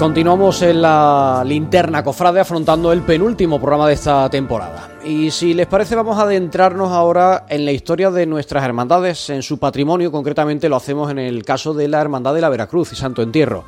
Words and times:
Continuamos 0.00 0.62
en 0.62 0.80
la 0.80 1.42
linterna 1.44 2.02
cofrade 2.02 2.40
afrontando 2.40 2.90
el 2.90 3.02
penúltimo 3.02 3.58
programa 3.58 3.86
de 3.86 3.92
esta 3.92 4.30
temporada. 4.30 4.92
Y 5.04 5.30
si 5.30 5.52
les 5.52 5.66
parece 5.66 5.94
vamos 5.94 6.16
a 6.18 6.22
adentrarnos 6.22 6.90
ahora 6.90 7.44
en 7.50 7.66
la 7.66 7.72
historia 7.72 8.10
de 8.10 8.24
nuestras 8.24 8.64
hermandades, 8.64 9.28
en 9.28 9.42
su 9.42 9.58
patrimonio, 9.58 10.10
concretamente 10.10 10.70
lo 10.70 10.76
hacemos 10.76 11.10
en 11.10 11.18
el 11.18 11.44
caso 11.44 11.74
de 11.74 11.86
la 11.86 12.00
Hermandad 12.00 12.32
de 12.32 12.40
la 12.40 12.48
Veracruz 12.48 12.94
y 12.94 12.96
Santo 12.96 13.20
Entierro. 13.20 13.64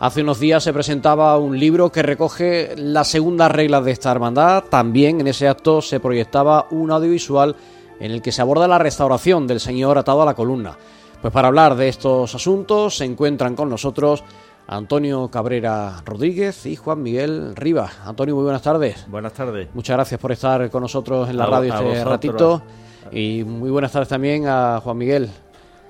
Hace 0.00 0.22
unos 0.22 0.40
días 0.40 0.64
se 0.64 0.72
presentaba 0.72 1.38
un 1.38 1.56
libro 1.56 1.92
que 1.92 2.02
recoge 2.02 2.74
las 2.76 3.06
segundas 3.06 3.52
reglas 3.52 3.84
de 3.84 3.92
esta 3.92 4.10
hermandad. 4.10 4.64
También 4.68 5.20
en 5.20 5.28
ese 5.28 5.46
acto 5.46 5.80
se 5.80 6.00
proyectaba 6.00 6.66
un 6.72 6.90
audiovisual 6.90 7.54
en 8.00 8.10
el 8.10 8.20
que 8.20 8.32
se 8.32 8.42
aborda 8.42 8.66
la 8.66 8.78
restauración 8.78 9.46
del 9.46 9.60
Señor 9.60 9.96
atado 9.96 10.22
a 10.22 10.26
la 10.26 10.34
columna. 10.34 10.76
Pues 11.22 11.32
para 11.32 11.48
hablar 11.48 11.76
de 11.76 11.88
estos 11.88 12.34
asuntos 12.34 12.96
se 12.96 13.04
encuentran 13.04 13.54
con 13.54 13.68
nosotros 13.68 14.24
Antonio 14.70 15.28
Cabrera 15.28 16.02
Rodríguez 16.04 16.66
y 16.66 16.76
Juan 16.76 17.02
Miguel 17.02 17.56
Rivas. 17.56 17.90
Antonio, 18.04 18.34
muy 18.34 18.44
buenas 18.44 18.60
tardes. 18.60 19.06
Buenas 19.08 19.32
tardes. 19.32 19.68
Muchas 19.72 19.96
gracias 19.96 20.20
por 20.20 20.30
estar 20.30 20.70
con 20.70 20.82
nosotros 20.82 21.30
en 21.30 21.38
la 21.38 21.46
radio 21.46 21.74
este 21.74 22.04
ratito. 22.04 22.62
Y 23.10 23.44
muy 23.44 23.70
buenas 23.70 23.90
tardes 23.92 24.08
también 24.08 24.46
a 24.46 24.80
Juan 24.84 24.98
Miguel. 24.98 25.30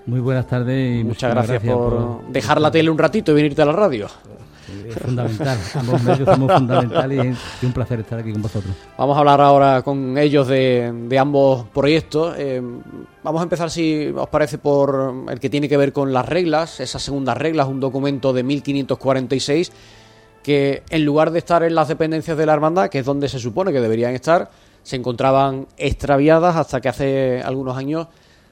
Muy 0.06 0.20
buenas 0.20 0.46
tardes 0.46 1.00
y 1.00 1.04
muchas 1.04 1.34
gracias, 1.34 1.60
por, 1.64 2.28
dejar 2.28 2.60
la 2.60 2.70
tele 2.70 2.88
un 2.88 2.96
ratito 2.96 3.32
y 3.32 3.34
venirte 3.34 3.60
a 3.62 3.66
la 3.66 3.72
radio. 3.72 4.06
Es 4.88 4.94
fundamental, 4.96 5.58
ambos 5.74 6.02
medios 6.02 6.28
somos 6.28 6.52
fundamentales 6.52 7.38
y 7.62 7.66
un 7.66 7.72
placer 7.72 8.00
estar 8.00 8.18
aquí 8.18 8.32
con 8.32 8.42
vosotros. 8.42 8.74
Vamos 8.96 9.16
a 9.16 9.20
hablar 9.20 9.40
ahora 9.40 9.82
con 9.82 10.18
ellos 10.18 10.46
de, 10.46 11.18
ambos 11.18 11.66
proyectos. 11.68 12.34
Eh, 12.38 12.62
vamos 13.22 13.40
a 13.40 13.42
empezar, 13.44 13.70
si 13.70 14.12
os 14.14 14.28
parece, 14.28 14.58
por 14.58 15.26
el 15.28 15.40
que 15.40 15.48
tiene 15.48 15.68
que 15.68 15.76
ver 15.76 15.92
con 15.92 16.12
las 16.12 16.26
reglas, 16.26 16.80
esas 16.80 17.02
segundas 17.02 17.36
reglas, 17.36 17.66
un 17.68 17.80
documento 17.80 18.32
de 18.32 18.42
1546 18.42 19.72
que 20.42 20.82
en 20.88 21.04
lugar 21.04 21.30
de 21.30 21.40
estar 21.40 21.62
en 21.62 21.74
las 21.74 21.88
dependencias 21.88 22.36
de 22.38 22.46
la 22.46 22.54
hermandad, 22.54 22.88
que 22.88 23.00
es 23.00 23.04
donde 23.04 23.28
se 23.28 23.38
supone 23.38 23.72
que 23.72 23.80
deberían 23.80 24.14
estar, 24.14 24.50
se 24.82 24.96
encontraban 24.96 25.66
extraviadas 25.76 26.56
hasta 26.56 26.80
que 26.80 26.88
hace 26.88 27.42
algunos 27.44 27.76
años 27.76 28.06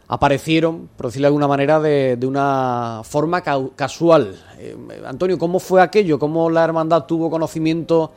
aparecieron, 0.09 0.89
por 0.97 1.07
decirlo 1.07 1.25
de 1.25 1.29
alguna 1.29 1.49
manera, 1.49 1.81
de, 1.81 2.19
una 2.27 3.03
forma 3.05 3.43
casual. 3.43 4.37
Eh, 4.59 4.77
Antonio, 5.07 5.39
¿cómo 5.39 5.59
fue 5.59 5.83
aquello? 5.83 6.19
¿Cómo 6.19 6.49
la 6.51 6.65
hermandad 6.65 7.05
tuvo 7.05 7.31
conocimiento? 7.31 8.12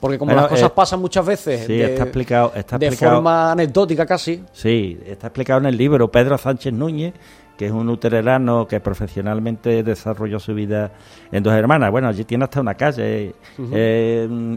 Porque 0.00 0.18
como 0.18 0.32
las 0.32 0.48
cosas 0.48 0.70
eh, 0.70 0.72
pasan 0.74 1.00
muchas 1.00 1.26
veces 1.26 1.68
de, 1.68 1.84
está 1.84 2.04
explicado, 2.04 2.52
está 2.54 2.78
de 2.78 2.90
forma 2.92 3.52
anecdótica 3.52 4.06
casi. 4.06 4.42
Sí, 4.52 4.98
está 5.06 5.26
explicado 5.26 5.60
en 5.60 5.66
el 5.66 5.76
libro. 5.76 6.10
Pedro 6.10 6.38
Sánchez 6.38 6.72
Núñez, 6.72 7.12
que 7.60 7.66
es 7.66 7.72
un 7.72 7.90
utererano 7.90 8.66
que 8.66 8.80
profesionalmente 8.80 9.82
desarrolló 9.82 10.40
su 10.40 10.54
vida 10.54 10.92
en 11.30 11.42
dos 11.42 11.52
hermanas. 11.52 11.90
Bueno, 11.90 12.08
allí 12.08 12.24
tiene 12.24 12.44
hasta 12.44 12.58
una 12.58 12.72
calle, 12.72 13.34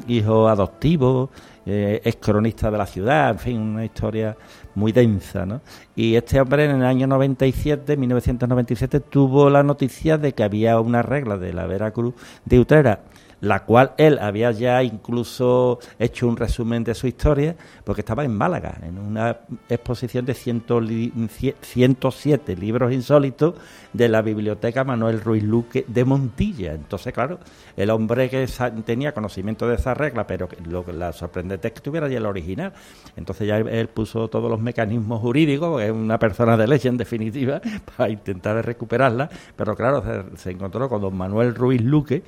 hijo 0.08 0.48
adoptivo, 0.48 1.30
eh, 1.66 2.00
es 2.02 2.16
cronista 2.16 2.72
de 2.72 2.78
la 2.78 2.86
ciudad, 2.86 3.32
en 3.32 3.40
fin, 3.40 3.60
una 3.60 3.84
historia 3.84 4.38
muy 4.76 4.94
densa, 4.94 5.46
¿no? 5.46 5.60
Y 5.98 6.16
este 6.16 6.40
hombre 6.40 6.64
en 6.64 6.78
el 6.78 6.86
año 6.86 7.06
97, 7.06 7.98
1997, 7.98 9.02
tuvo 9.02 9.50
la 9.50 9.64
noticia 9.64 10.18
de 10.18 10.32
que 10.32 10.44
había 10.44 10.80
una 10.80 11.02
regla 11.02 11.38
de 11.38 11.52
la 11.52 11.66
Veracruz 11.66 12.14
de 12.46 12.58
Utrera 12.58 13.02
la 13.44 13.66
cual 13.66 13.92
él 13.98 14.18
había 14.20 14.52
ya 14.52 14.82
incluso 14.84 15.80
hecho 16.00 16.30
un 16.30 16.38
resumen 16.38 16.86
de 16.86 16.96
su 16.96 17.08
historia, 17.08 17.58
porque 17.84 18.00
estaba 18.00 18.24
en 18.24 18.34
Málaga, 18.34 18.78
en 18.82 18.98
una 18.98 19.40
exposición 19.68 20.26
de 20.26 20.34
107 20.34 22.56
libros 22.56 22.94
insólitos 22.94 23.56
de 23.92 24.08
la 24.08 24.22
biblioteca 24.22 24.86
Manuel 24.86 25.20
Ruiz 25.20 25.44
Luque 25.44 25.84
de 25.90 26.06
Montilla. 26.06 26.72
Entonces, 26.72 27.12
claro, 27.12 27.38
el 27.76 27.90
hombre 27.90 28.30
que 28.30 28.48
tenía 28.86 29.14
conocimiento 29.14 29.68
de 29.68 29.76
esa 29.76 29.94
regla, 29.94 30.26
pero 30.26 30.48
lo 30.66 30.86
que 30.86 30.94
la 30.94 31.12
sorprendente 31.12 31.68
es 31.68 31.74
que 31.74 31.82
tuviera 31.82 32.08
ya 32.08 32.20
el 32.20 32.26
original. 32.26 32.72
Entonces 33.18 33.46
ya 33.46 33.58
él, 33.58 33.90
puso 33.90 34.30
todos 34.30 34.50
los 34.50 34.62
mecanismos 34.62 35.20
jurídicos, 35.20 35.82
es 35.82 35.92
una 35.92 36.18
persona 36.18 36.56
de 36.56 36.66
ley 36.66 36.80
en 36.86 36.96
definitiva, 36.96 37.60
para 37.98 38.10
intentar 38.10 38.66
recuperarla, 38.66 39.30
pero 39.58 39.76
claro, 39.76 40.02
se, 40.02 40.38
se 40.38 40.52
encontró 40.52 40.88
con 40.88 41.02
don 41.02 41.18
Manuel 41.18 41.54
Ruiz 41.54 41.82
Luque, 41.82 42.24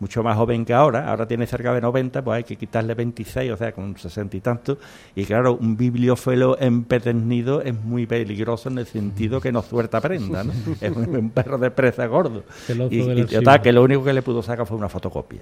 mucho 0.00 0.22
más 0.22 0.36
joven 0.36 0.64
que 0.64 0.74
ahora, 0.74 1.08
ahora 1.08 1.26
tiene 1.26 1.46
cerca 1.46 1.72
de 1.72 1.80
90, 1.80 2.22
pues 2.22 2.36
hay 2.36 2.44
que 2.44 2.56
quitarle 2.56 2.94
26, 2.94 3.52
o 3.52 3.56
sea, 3.56 3.72
con 3.72 3.96
60 3.96 4.36
y 4.36 4.40
tanto. 4.40 4.78
Y 5.14 5.24
claro, 5.24 5.56
un 5.56 5.76
bibliófilo 5.76 6.58
empedernido 6.60 7.62
es 7.62 7.74
muy 7.74 8.06
peligroso 8.06 8.68
en 8.68 8.78
el 8.78 8.86
sentido 8.86 9.40
que 9.40 9.52
no 9.52 9.62
suelta 9.62 10.00
prenda, 10.00 10.44
¿no? 10.44 10.52
es 10.80 10.96
un, 10.96 11.30
perro 11.30 11.58
de 11.58 11.70
presa 11.70 12.06
gordo. 12.06 12.44
y, 12.90 13.00
y 13.00 13.26
que 13.62 13.72
lo 13.72 13.82
único 13.82 14.04
que 14.04 14.12
le 14.12 14.22
pudo 14.22 14.42
sacar 14.42 14.66
fue 14.66 14.76
una 14.76 14.88
fotocopia 14.88 15.40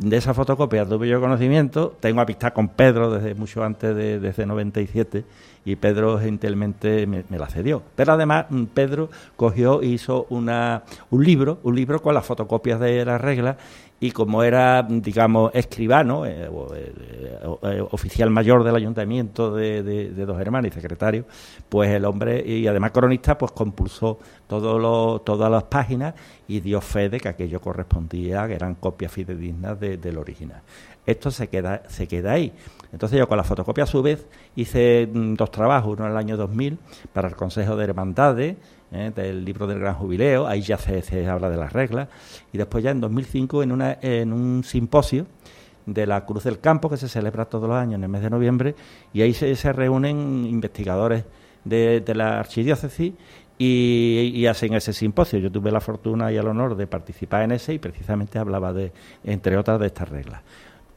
de 0.00 0.16
esa 0.16 0.32
fotocopia 0.32 0.86
tuve 0.86 1.08
yo 1.08 1.20
conocimiento, 1.20 1.94
tengo 2.00 2.22
amistad 2.22 2.54
con 2.54 2.68
Pedro 2.68 3.10
desde 3.10 3.34
mucho 3.34 3.62
antes 3.62 3.94
de 3.94 4.18
desde 4.18 4.46
97 4.46 5.24
y 5.66 5.76
Pedro 5.76 6.18
gentilmente 6.18 7.06
me, 7.06 7.24
la 7.28 7.46
cedió. 7.48 7.82
Pero 7.96 8.14
además 8.14 8.46
mm, 8.48 8.64
Pedro 8.64 9.10
cogió 9.36 9.82
e 9.82 9.88
hizo 9.88 10.26
una, 10.30 10.84
un 11.10 11.22
libro, 11.22 11.58
un 11.64 11.76
libro 11.76 12.00
con 12.00 12.14
las 12.14 12.24
fotocopias 12.24 12.80
de 12.80 13.04
las 13.04 13.20
reglas 13.20 13.56
y 14.02 14.12
como 14.12 14.42
era, 14.42 14.82
digamos, 14.82 15.50
escribano, 15.54 16.24
eh, 16.24 16.48
eh, 16.74 16.92
eh, 17.62 17.84
oficial 17.90 18.30
mayor 18.30 18.64
del 18.64 18.74
ayuntamiento 18.74 19.54
de, 19.54 20.10
Dos 20.24 20.40
Hermanos 20.40 20.70
y 20.70 20.74
secretario, 20.74 21.26
pues 21.68 21.90
el 21.90 22.06
hombre, 22.06 22.42
y 22.44 22.66
además 22.66 22.92
cronista, 22.92 23.36
pues 23.36 23.52
compulsó 23.52 24.18
todo 24.46 25.20
todas 25.20 25.50
las 25.50 25.64
páginas 25.64 26.14
y 26.48 26.60
dio 26.60 26.80
fe 26.80 27.10
de 27.10 27.20
que 27.20 27.28
aquello 27.28 27.60
correspondía, 27.60 28.48
que 28.48 28.54
eran 28.54 28.76
copias 28.76 29.12
fidedignas 29.12 29.78
del 29.78 30.16
original. 30.16 30.62
Esto 31.04 31.30
se 31.30 31.48
queda, 31.48 31.82
se 31.88 32.06
queda 32.06 32.32
ahí. 32.32 32.52
Entonces 32.92 33.18
yo 33.18 33.28
con 33.28 33.36
la 33.36 33.44
fotocopia 33.44 33.84
a 33.84 33.86
su 33.86 34.02
vez 34.02 34.26
hice 34.56 35.08
mm, 35.12 35.34
dos 35.34 35.50
trabajos, 35.50 35.92
uno 35.92 36.06
en 36.06 36.12
el 36.12 36.16
año 36.16 36.36
2000 36.36 36.78
para 37.12 37.28
el 37.28 37.36
Consejo 37.36 37.76
de 37.76 37.84
Hermandades, 37.84 38.56
¿eh? 38.92 39.12
del 39.14 39.44
libro 39.44 39.66
del 39.66 39.78
Gran 39.78 39.94
Jubileo, 39.94 40.46
ahí 40.46 40.62
ya 40.62 40.78
se, 40.78 41.26
habla 41.26 41.50
de 41.50 41.56
las 41.56 41.72
reglas, 41.72 42.08
y 42.52 42.58
después 42.58 42.84
ya 42.84 42.90
en 42.90 43.00
2005 43.00 43.62
en, 43.62 43.72
una, 43.72 43.98
en 44.00 44.32
un 44.32 44.64
simposio 44.64 45.26
de 45.86 46.06
la 46.06 46.24
Cruz 46.24 46.44
del 46.44 46.60
Campo 46.60 46.88
que 46.88 46.96
se 46.96 47.08
celebra 47.08 47.46
todos 47.46 47.68
los 47.68 47.76
años 47.76 47.94
en 47.94 48.04
el 48.04 48.08
mes 48.08 48.22
de 48.22 48.30
noviembre, 48.30 48.74
y 49.12 49.22
ahí 49.22 49.34
se, 49.34 49.72
reúnen 49.72 50.46
investigadores 50.46 51.24
de, 51.64 52.02
la 52.14 52.38
archidiócesis 52.38 53.12
y, 53.58 54.32
y, 54.34 54.46
hacen 54.46 54.72
ese 54.74 54.92
simposio. 54.92 55.38
Yo 55.38 55.52
tuve 55.52 55.70
la 55.70 55.80
fortuna 55.80 56.32
y 56.32 56.36
el 56.36 56.46
honor 56.46 56.76
de 56.76 56.86
participar 56.86 57.42
en 57.42 57.52
ese 57.52 57.74
y 57.74 57.78
precisamente 57.78 58.38
hablaba 58.38 58.72
de, 58.72 58.92
entre 59.22 59.58
otras, 59.58 59.78
de 59.78 59.86
estas 59.86 60.08
reglas. 60.08 60.40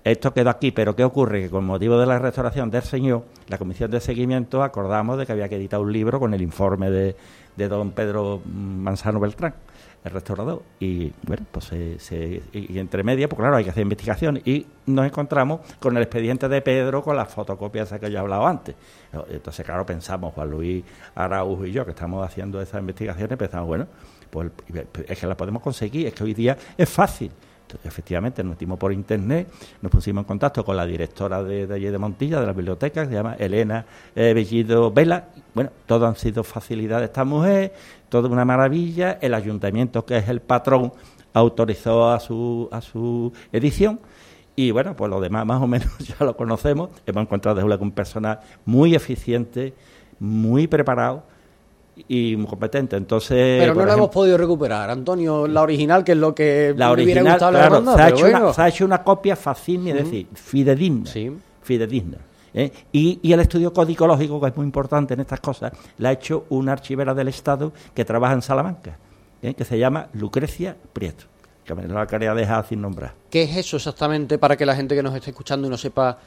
Esto 0.03 0.33
quedó 0.33 0.49
aquí, 0.49 0.71
pero 0.71 0.97
¿qué 0.97 1.05
ocurre? 1.05 1.43
Que 1.43 1.49
con 1.49 1.63
motivo 1.63 1.97
de 1.97 2.05
la 2.05 2.19
restauración 2.19 2.69
del 2.69 2.81
Señor, 2.81 3.23
la 3.47 3.57
Comisión 3.57 3.89
de 3.89 4.01
Seguimiento 4.01 4.61
acordamos 4.61 5.17
de 5.17 5.25
que 5.25 5.31
había 5.31 5.47
que 5.47 5.55
editar 5.55 5.79
un 5.79 5.93
libro 5.93 6.19
con 6.19 6.33
el 6.33 6.41
informe 6.41 6.91
de, 6.91 7.15
de 7.55 7.67
don 7.69 7.91
Pedro 7.91 8.41
Manzano 8.45 9.21
Beltrán, 9.21 9.55
el 10.03 10.11
restaurador. 10.11 10.61
Y 10.81 11.13
bueno, 11.25 11.45
pues 11.49 11.71
se, 11.99 12.41
y 12.51 12.79
entre 12.79 13.01
medias, 13.03 13.29
pues 13.29 13.39
claro, 13.39 13.55
hay 13.55 13.63
que 13.63 13.69
hacer 13.69 13.83
investigación. 13.83 14.41
Y 14.43 14.67
nos 14.87 15.05
encontramos 15.05 15.61
con 15.79 15.95
el 15.95 16.03
expediente 16.03 16.49
de 16.49 16.61
Pedro 16.61 17.01
con 17.01 17.15
las 17.15 17.33
fotocopias 17.33 17.93
que 17.93 18.11
yo 18.11 18.17
he 18.17 18.19
hablado 18.19 18.45
antes. 18.45 18.75
Entonces, 19.29 19.65
claro, 19.65 19.85
pensamos, 19.85 20.33
Juan 20.33 20.51
Luis 20.51 20.83
Araújo 21.15 21.65
y 21.65 21.71
yo, 21.71 21.85
que 21.85 21.91
estamos 21.91 22.27
haciendo 22.27 22.61
esas 22.61 22.81
investigaciones, 22.81 23.37
pensamos, 23.37 23.67
bueno, 23.67 23.87
pues 24.29 24.51
es 25.07 25.17
que 25.17 25.27
la 25.27 25.38
podemos 25.38 25.61
conseguir, 25.61 26.07
es 26.07 26.13
que 26.13 26.25
hoy 26.25 26.33
día 26.33 26.57
es 26.77 26.89
fácil 26.89 27.31
efectivamente 27.83 28.43
nos 28.43 28.51
metimos 28.51 28.77
por 28.77 28.93
internet, 28.93 29.47
nos 29.81 29.91
pusimos 29.91 30.21
en 30.23 30.27
contacto 30.27 30.63
con 30.63 30.75
la 30.75 30.85
directora 30.85 31.43
de, 31.43 31.67
de 31.67 31.75
allí 31.75 31.85
de 31.85 31.97
Montilla, 31.97 32.39
de 32.39 32.45
la 32.45 32.53
biblioteca, 32.53 33.03
que 33.03 33.09
se 33.09 33.13
llama 33.13 33.35
Elena 33.39 33.85
eh, 34.15 34.33
Bellido 34.33 34.91
Vela. 34.91 35.29
Bueno, 35.53 35.71
todo 35.85 36.07
han 36.07 36.15
sido 36.15 36.43
facilidades 36.43 37.01
de 37.01 37.05
esta 37.05 37.23
mujer, 37.23 37.73
toda 38.09 38.29
una 38.29 38.45
maravilla. 38.45 39.17
El 39.21 39.33
ayuntamiento, 39.33 40.05
que 40.05 40.17
es 40.17 40.29
el 40.29 40.41
patrón, 40.41 40.93
autorizó 41.33 42.11
a 42.11 42.19
su, 42.19 42.69
a 42.71 42.81
su 42.81 43.33
edición. 43.51 43.99
Y 44.55 44.71
bueno, 44.71 44.95
pues 44.95 45.09
lo 45.09 45.19
demás 45.19 45.45
más 45.45 45.61
o 45.61 45.67
menos 45.67 45.89
ya 45.99 46.25
lo 46.25 46.37
conocemos. 46.37 46.89
Hemos 47.05 47.23
encontrado 47.23 47.61
desde 47.61 47.83
un 47.83 47.91
personal 47.91 48.39
muy 48.65 48.95
eficiente, 48.95 49.73
muy 50.19 50.67
preparado 50.67 51.32
y 52.07 52.36
muy 52.36 52.48
competente. 52.48 52.95
Entonces, 52.95 53.62
pero 53.62 53.74
no 53.75 53.86
la 53.86 53.94
hemos 53.94 54.10
podido 54.10 54.38
recuperar, 54.38 54.90
Antonio, 54.90 55.48
la 55.48 55.62
original, 55.62 56.04
que 56.04 56.13
es 56.13 56.18
lo 56.18 56.34
que 56.34 56.74
la 56.75 56.92
original, 56.92 57.38
claro, 57.38 57.84
se, 57.95 58.01
ha 58.01 58.10
hecho 58.10 58.25
una, 58.25 58.54
se, 58.54 58.62
ha 58.62 58.68
hecho 58.68 58.86
una, 58.86 59.04
copia 59.04 59.36
fácil, 59.36 59.88
es 59.88 59.95
decir, 59.95 60.28
fidedigna. 60.34 61.06
Sí. 61.06 61.31
fidedigna. 61.62 62.18
¿eh? 62.54 62.72
Y, 62.92 63.19
y, 63.22 63.34
el 63.34 63.40
estudio 63.40 63.74
codicológico, 63.74 64.40
que 64.42 64.48
es 64.48 64.57
muy 64.57 64.66
importante 64.66 65.13
en 65.13 65.22
estas 65.22 65.40
cosas, 65.40 65.72
la 65.98 66.10
ha 66.10 66.12
hecho 66.12 66.45
una 66.50 66.72
archivera 66.72 67.13
del 67.13 67.28
Estado 67.28 67.72
que 67.94 68.06
trabaja 68.06 68.34
en 68.34 68.42
Salamanca, 68.42 68.98
¿eh? 69.42 69.54
que 69.54 69.66
se 69.66 69.78
llama 69.78 70.07
Lucrecia 70.13 70.75
Prieto, 70.94 71.25
que 71.63 71.75
me 71.75 71.88
la 71.88 72.07
quería 72.07 72.34
dejar 72.34 72.68
sin 72.68 72.81
nombrar. 72.81 73.13
¿Qué 73.30 73.44
es 73.44 73.57
eso 73.57 73.78
exactamente 73.78 74.38
para 74.38 74.56
que 74.56 74.66
la 74.66 74.75
gente 74.75 74.95
que 74.95 75.04
nos 75.04 75.16
esté 75.16 75.31
escuchando 75.31 75.68
y 75.68 75.69
no 75.69 75.78
sepa 75.78 76.18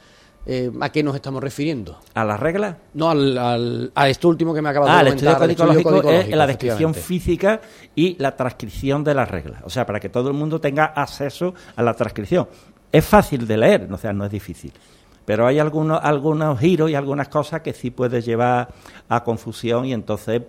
eh, 0.46 0.70
¿a 0.80 0.90
qué 0.90 1.02
nos 1.02 1.14
estamos 1.16 1.42
refiriendo? 1.42 1.98
¿A 2.14 2.24
las 2.24 2.38
reglas? 2.38 2.76
No, 2.94 3.10
al, 3.10 3.36
al- 3.36 3.92
a 3.94 4.08
esto 4.08 4.28
último 4.28 4.54
que 4.54 4.62
me 4.62 4.68
acabas 4.68 4.88
Ah, 4.90 5.02
de 5.02 5.10
el 5.10 5.16
comentar. 5.16 5.32
estudio 5.32 5.44
al 5.44 5.50
estudio 5.50 5.82
codicológico 5.82 6.10
es 6.30 6.36
la 6.36 6.46
descripción 6.46 6.94
física 6.94 7.60
y 7.94 8.16
la 8.18 8.36
transcripción 8.36 9.02
de 9.04 9.14
las 9.14 9.30
reglas. 9.30 9.62
O 9.64 9.70
sea, 9.70 9.84
para 9.84 9.98
que 10.00 10.08
todo 10.08 10.28
el 10.28 10.34
mundo 10.34 10.60
tenga 10.60 10.84
acceso 10.86 11.52
a 11.74 11.82
la 11.82 11.94
transcripción. 11.94 12.48
Es 12.92 13.04
fácil 13.04 13.46
de 13.46 13.56
leer, 13.56 13.88
o 13.92 13.98
sea, 13.98 14.12
no 14.12 14.24
es 14.24 14.30
difícil. 14.30 14.72
Pero 15.24 15.46
hay 15.46 15.58
algunos, 15.58 15.98
algunos 16.02 16.58
giros 16.60 16.88
y 16.90 16.94
algunas 16.94 17.28
cosas 17.28 17.60
que 17.62 17.72
sí 17.72 17.90
puede 17.90 18.22
llevar 18.22 18.68
a 19.08 19.24
confusión 19.24 19.84
y 19.86 19.92
entonces 19.92 20.42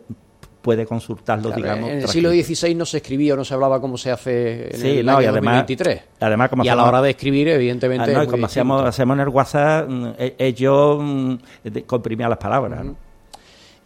puede 0.68 0.86
consultarlo, 0.86 1.44
Claro, 1.50 1.62
digamos. 1.64 1.90
en 1.92 1.98
el 2.00 2.08
siglo. 2.10 2.30
XVI 2.32 2.76
no 2.76 2.86
se 2.86 2.98
escribía 2.98 3.36
o 3.36 3.38
no 3.38 3.46
se 3.46 3.54
hablaba 3.54 3.80
como 3.80 3.98
se 3.98 4.12
hace 4.12 4.68
en 4.76 4.82
Sí, 4.82 4.88
el 4.98 5.06
no, 5.06 5.14
año 5.14 5.22
y 5.22 5.26
además- 5.28 5.56
2023. 5.66 6.02
además, 6.20 6.50
como 6.50 6.66
y 6.66 6.68
a 6.68 6.76
la 6.76 6.84
hora 6.84 7.02
de 7.02 7.12
escribir, 7.12 7.48
evidentemente. 7.48 8.12
Ah, 8.12 8.14
no, 8.16 8.20
es 8.20 8.26
y 8.26 8.28
muy 8.28 8.32
como 8.34 8.46
hacemos, 8.48 8.84
hacemos 8.84 9.16
en 9.16 9.22
el 9.22 9.30
WhatsApp, 9.30 9.88
mm, 9.90 10.06
eh, 10.18 10.54
yo 10.58 11.00
mm, 11.02 11.38
de- 11.64 11.84
comprimía 11.86 12.28
las 12.28 12.38
palabras. 12.38 12.86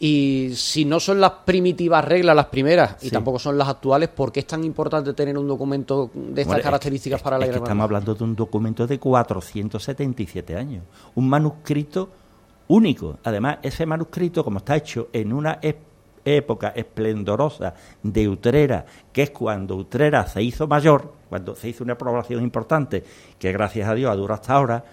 Y 0.00 0.50
si 0.56 0.84
no 0.84 0.98
son 0.98 1.20
las 1.20 1.30
primitivas 1.44 2.04
reglas 2.04 2.34
las 2.34 2.46
primeras 2.46 2.96
y 3.04 3.10
tampoco 3.10 3.38
son 3.38 3.56
las 3.56 3.68
actuales, 3.68 4.08
¿por 4.08 4.32
qué 4.32 4.40
es 4.40 4.46
tan 4.48 4.64
importante 4.64 5.12
tener 5.14 5.38
un 5.38 5.46
documento 5.46 6.10
de 6.12 6.42
estas 6.42 6.60
características 6.62 7.18
es- 7.20 7.22
para 7.22 7.38
la 7.38 7.44
es 7.44 7.52
que 7.52 7.58
estamos 7.58 7.84
hablando 7.84 8.12
de 8.16 8.24
un 8.24 8.34
documento 8.34 8.88
de 8.88 8.98
477 8.98 10.56
años, 10.56 10.82
un 11.14 11.28
manuscrito 11.28 12.08
único. 12.66 13.18
Además, 13.22 13.58
ese 13.62 13.86
manuscrito, 13.86 14.42
como 14.42 14.58
está 14.58 14.74
hecho 14.74 15.08
en 15.12 15.32
una 15.32 15.58
época 16.24 16.72
esplendorosa 16.74 17.74
de 18.02 18.28
Utrera, 18.28 18.84
que 19.12 19.22
es 19.22 19.30
cuando 19.30 19.76
Utrera 19.76 20.26
se 20.26 20.42
hizo 20.42 20.66
mayor, 20.66 21.12
cuando 21.28 21.56
se 21.56 21.68
hizo 21.68 21.84
una 21.84 21.96
población 21.96 22.42
importante, 22.42 23.04
que 23.38 23.52
gracias 23.52 23.88
a 23.88 23.94
Dios 23.94 24.10
ha 24.10 24.16
durado 24.16 24.34
hasta 24.34 24.54
ahora, 24.54 24.84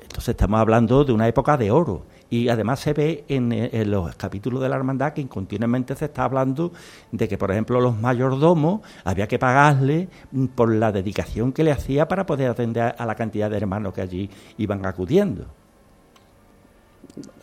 entonces 0.00 0.28
estamos 0.30 0.60
hablando 0.60 1.04
de 1.04 1.12
una 1.12 1.28
época 1.28 1.56
de 1.56 1.70
oro. 1.70 2.02
Y 2.30 2.48
además 2.50 2.80
se 2.80 2.92
ve 2.92 3.24
en, 3.28 3.52
en 3.52 3.90
los 3.90 4.14
capítulos 4.16 4.60
de 4.60 4.68
la 4.68 4.76
hermandad 4.76 5.14
que 5.14 5.26
continuamente 5.26 5.94
se 5.96 6.06
está 6.06 6.24
hablando 6.24 6.72
de 7.10 7.26
que, 7.26 7.38
por 7.38 7.50
ejemplo, 7.50 7.80
los 7.80 7.98
mayordomos 7.98 8.80
había 9.04 9.26
que 9.26 9.38
pagarle 9.38 10.08
por 10.54 10.74
la 10.74 10.92
dedicación 10.92 11.52
que 11.52 11.64
le 11.64 11.72
hacía 11.72 12.06
para 12.06 12.26
poder 12.26 12.50
atender 12.50 12.94
a 12.98 13.06
la 13.06 13.14
cantidad 13.14 13.50
de 13.50 13.56
hermanos 13.56 13.94
que 13.94 14.02
allí 14.02 14.30
iban 14.58 14.84
acudiendo. 14.84 15.46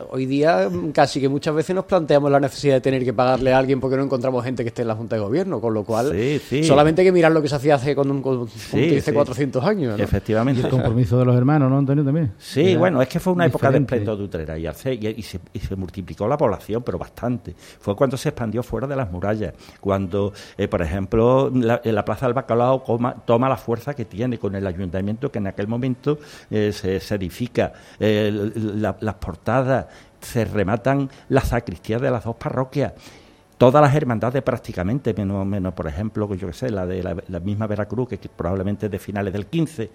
Hoy 0.10 0.25
día 0.25 0.69
mm, 0.69 0.92
casi 0.92 1.19
que 1.22 1.30
muchas 1.30 1.54
veces 1.56 1.75
nos 1.75 1.86
planteamos 1.86 2.30
la 2.31 2.39
necesidad 2.39 2.75
de 2.75 2.81
tener 2.81 3.04
que 3.04 3.13
pagarle 3.13 3.54
a 3.54 3.57
alguien 3.57 3.80
porque 3.80 3.98
no 3.98 4.04
encontramos 4.04 4.44
gente 4.44 4.63
que 4.63 4.69
esté 4.69 4.81
en 4.83 4.89
la 4.89 4.95
Junta 4.95 5.16
de 5.16 5.22
Gobierno, 5.22 5.60
con 5.62 5.74
lo 5.74 5.83
cual 5.83 6.12
Sí, 6.12 6.39
sí. 6.48 6.63
solamente 6.63 7.01
hay 7.01 7.07
que 7.07 7.12
mirar 7.12 7.31
lo 7.31 7.42
que 7.42 7.48
se 7.50 7.56
hacía 7.56 7.75
hace, 7.75 7.95
con, 7.95 8.22
con, 8.22 8.39
con- 8.39 8.50
Sí, 8.50 8.98
hace 8.98 9.01
sí. 9.01 9.12
400 9.13 9.63
años. 9.63 9.94
¿no? 9.94 9.98
Y 9.98 10.01
Efectivamente. 10.01 10.62
el 10.62 10.69
compromiso 10.69 11.18
de 11.19 11.25
los 11.25 11.36
hermanos, 11.36 11.69
¿no, 11.69 11.77
Antonio? 11.77 12.04
También. 12.04 12.33
Sí, 12.38 12.72
Era 12.72 12.80
bueno, 12.80 13.01
es 13.01 13.07
que 13.07 13.19
fue 13.19 13.33
una 13.33 13.45
época 13.45 13.72
de 13.72 13.77
esplendor 13.80 14.18
de 14.18 14.24
Utrera 14.24 14.57
y, 14.57 14.68
hace- 14.68 14.94
y- 14.94 15.07
y 15.18 15.22
se, 15.22 15.39
y 15.54 15.60
se 15.60 15.75
multiplicó 15.75 16.27
la 16.27 16.38
población, 16.38 16.83
pero 16.83 16.98
bastante. 16.98 17.56
Fue 17.80 17.95
cuando 17.95 18.18
se 18.18 18.30
expandió 18.30 18.63
fuera 18.63 18.88
de 18.88 18.95
las 18.95 19.12
murallas, 19.12 19.54
cuando, 19.80 20.33
eh, 20.57 20.68
por 20.68 20.81
ejemplo, 20.81 21.51
la, 21.54 21.81
eh, 21.83 21.92
la 21.92 22.04
Plaza 22.06 22.25
del 22.27 22.33
Bacalao 22.33 22.83
coma- 22.83 23.16
toma 23.25 23.50
la 23.50 23.57
fuerza 23.57 23.94
que 23.94 24.06
tiene 24.06 24.38
con 24.38 24.56
el 24.56 24.66
ayuntamiento 24.68 25.31
que 25.31 25.39
en 25.39 25.48
aquel 25.48 25.68
momento 25.68 26.18
eh, 26.51 26.72
se, 26.74 27.00
se 27.00 27.16
edifica, 27.16 27.74
eh, 28.00 28.51
la- 28.56 28.98
las 29.00 29.16
portadas, 29.16 29.64
se 30.19 30.45
rematan 30.45 31.09
las 31.29 31.50
sacristías 31.50 32.01
de 32.01 32.12
las 32.12 32.23
dos 32.23 32.35
parroquias. 32.35 32.94
Todas 33.57 33.81
las 33.81 33.95
hermandades 33.95 34.44
prácticamente, 34.44 35.13
menos, 35.13 35.45
menos 35.45 35.73
por 35.73 35.88
ejemplo, 35.88 36.33
yo 36.35 36.47
que 36.47 36.53
sé, 36.53 36.69
la 36.69 36.85
de 36.85 37.01
la, 37.03 37.39
misma 37.39 37.67
Veracruz, 37.67 38.09
que 38.09 38.17
probablemente 38.17 38.88
es 38.88 38.91
de 38.91 39.00
finales 39.00 39.31
del 39.31 39.45
15, 39.45 39.91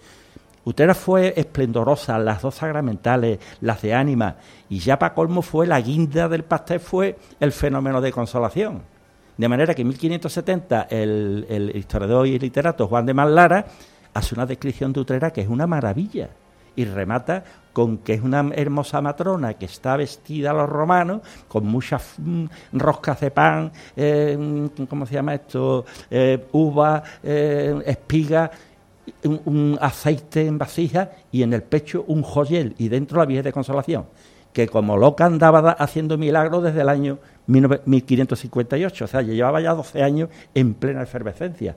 Utrera 0.65 0.95
fue 0.95 1.33
esplendorosa, 1.37 2.19
las 2.19 2.43
dos 2.43 2.55
sagramentales, 2.55 3.39
las 3.61 3.81
de 3.83 3.95
ánima, 3.95 4.37
y 4.69 4.79
ya 4.79 4.99
para 4.99 5.15
colmo 5.15 5.43
fue 5.43 5.67
la 5.67 5.81
guinda 5.81 6.29
del 6.29 6.45
pastel, 6.45 6.81
fue 6.81 7.19
el 7.39 7.53
fenómeno 7.53 8.01
de 8.01 8.13
consolación. 8.13 8.83
De 9.37 9.49
manera 9.49 9.75
que 9.75 9.83
en 9.83 9.89
1570 9.89 10.89
el, 10.91 11.47
el 11.49 11.77
historiador 11.77 12.27
y 12.27 12.39
literato 12.39 12.87
Juan 12.89 13.07
de 13.07 13.15
Mallara 13.15 13.65
hace 14.13 14.35
una 14.35 14.45
descripción 14.45 14.93
de 14.93 15.01
Utrera 15.01 15.31
que 15.31 15.41
es 15.41 15.49
una 15.49 15.67
maravilla 15.67 16.29
y 16.77 16.85
remata 16.85 17.43
con 17.73 17.99
que 17.99 18.15
es 18.15 18.23
una 18.23 18.51
hermosa 18.55 19.01
matrona 19.01 19.55
que 19.55 19.67
está 19.67 19.97
vestida 19.97 20.51
a 20.51 20.55
los 20.55 20.69
romanos 20.69 21.21
con 21.49 21.67
muchas 21.67 22.15
mm, 22.19 22.45
roscas 22.73 23.21
de 23.21 23.31
pan, 23.31 23.71
eh, 23.97 24.37
mm, 24.39 24.85
¿cómo 24.89 25.07
se 25.07 25.15
llama 25.15 25.35
esto? 25.35 25.85
Eh, 26.11 26.47
uva, 26.53 27.03
eh, 27.23 27.81
espiga, 27.87 28.51
un, 29.25 29.79
aceite 29.81 30.47
en 30.47 30.59
vasija 30.59 31.11
y 31.33 31.43
en 31.43 31.53
el 31.53 31.63
pecho 31.63 32.05
un 32.09 32.23
joyel 32.23 32.75
y 32.79 32.89
dentro 32.89 33.19
la 33.19 33.27
Virgen 33.27 33.45
de 33.45 33.53
Consolación, 33.53 34.07
que 34.53 34.69
como 34.69 34.97
loca 34.97 35.25
andaba 35.27 35.63
da- 35.63 35.73
haciendo 35.73 36.17
milagros 36.19 36.63
desde 36.63 36.81
el 36.83 36.89
año 36.89 37.19
19- 37.49 37.81
1558, 37.87 39.05
o 39.05 39.09
sea, 39.09 39.23
llevaba 39.23 39.61
ya 39.61 39.75
12 39.75 40.03
años 40.03 40.29
en 40.55 40.75
plena 40.75 41.03
efervescencia. 41.03 41.75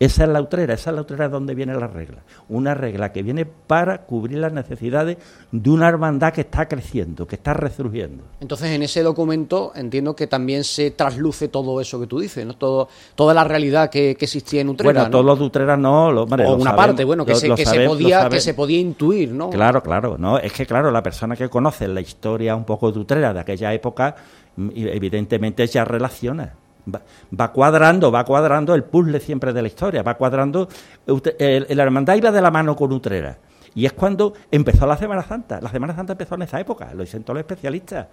Esa 0.00 0.24
es 0.24 0.28
la 0.30 0.40
utrera, 0.42 0.74
esa 0.74 0.90
es 0.90 0.96
la 0.96 1.02
utrera 1.02 1.28
donde 1.28 1.54
viene 1.54 1.72
la 1.74 1.86
regla. 1.86 2.18
Una 2.48 2.74
regla 2.74 3.12
que 3.12 3.22
viene 3.22 3.46
para 3.46 3.98
cubrir 4.02 4.38
las 4.38 4.52
necesidades 4.52 5.18
de 5.52 5.70
una 5.70 5.88
hermandad 5.88 6.32
que 6.32 6.40
está 6.40 6.66
creciendo, 6.66 7.26
que 7.28 7.36
está 7.36 7.54
resurgiendo. 7.54 8.24
Entonces, 8.40 8.70
en 8.72 8.82
ese 8.82 9.04
documento 9.04 9.70
entiendo 9.76 10.16
que 10.16 10.26
también 10.26 10.64
se 10.64 10.90
trasluce 10.90 11.46
todo 11.46 11.80
eso 11.80 12.00
que 12.00 12.08
tú 12.08 12.18
dices, 12.18 12.44
¿no? 12.44 12.54
Todo, 12.54 12.88
toda 13.14 13.32
la 13.34 13.44
realidad 13.44 13.88
que, 13.88 14.16
que 14.16 14.24
existía 14.24 14.62
en 14.62 14.70
Utrera. 14.70 14.92
bueno, 14.92 15.04
¿no? 15.04 15.10
todos 15.10 15.24
los 15.24 15.38
de 15.38 15.44
Utrera 15.44 15.76
no, 15.76 16.10
lo, 16.10 16.24
hombre, 16.24 16.44
o 16.44 16.50
lo 16.50 16.54
una 16.56 16.64
sabemos, 16.72 16.86
parte, 16.86 17.04
bueno, 17.04 17.24
que, 17.24 17.32
lo- 17.32 17.38
se, 17.38 17.48
que, 17.50 17.56
se 17.58 17.64
sabemos, 17.64 17.96
podía, 17.96 18.28
que 18.28 18.40
se 18.40 18.54
podía 18.54 18.80
intuir, 18.80 19.30
¿no? 19.30 19.48
Claro, 19.50 19.80
claro, 19.80 20.16
no, 20.18 20.38
es 20.38 20.52
que 20.52 20.66
claro, 20.66 20.90
la 20.90 21.04
persona 21.04 21.36
que 21.36 21.48
conoce 21.48 21.86
la 21.86 22.00
historia 22.00 22.56
un 22.56 22.64
poco 22.64 22.90
de 22.90 22.98
Utrera 22.98 23.32
de 23.32 23.38
aquella 23.40 23.72
época, 23.72 24.16
mm, 24.56 24.70
evidentemente 24.74 25.64
ya 25.68 25.84
relaciona. 25.84 26.52
Va, 26.86 27.52
cuadrando, 27.52 28.12
va 28.12 28.24
cuadrando 28.24 28.74
el 28.74 28.84
puzzle 28.84 29.20
siempre 29.20 29.52
de 29.52 29.62
la 29.62 29.68
historia, 29.68 30.02
va 30.02 30.14
cuadrando. 30.14 30.68
La 31.06 31.82
hermandad 31.82 32.14
iba 32.16 32.30
de 32.30 32.42
la 32.42 32.50
mano 32.50 32.76
con 32.76 32.92
Utrera. 32.92 33.38
Y 33.74 33.86
es 33.86 33.92
cuando 33.92 34.34
empezó 34.50 34.86
la 34.86 34.96
Semana 34.96 35.22
Santa. 35.22 35.60
La 35.60 35.70
Semana 35.70 35.94
Santa 35.94 36.12
empezó 36.12 36.34
en 36.36 36.42
esa 36.42 36.60
época, 36.60 36.92
lo 36.94 37.02
dicen 37.02 37.24
todos 37.24 37.36
los 37.36 37.40
especialistas. 37.42 38.06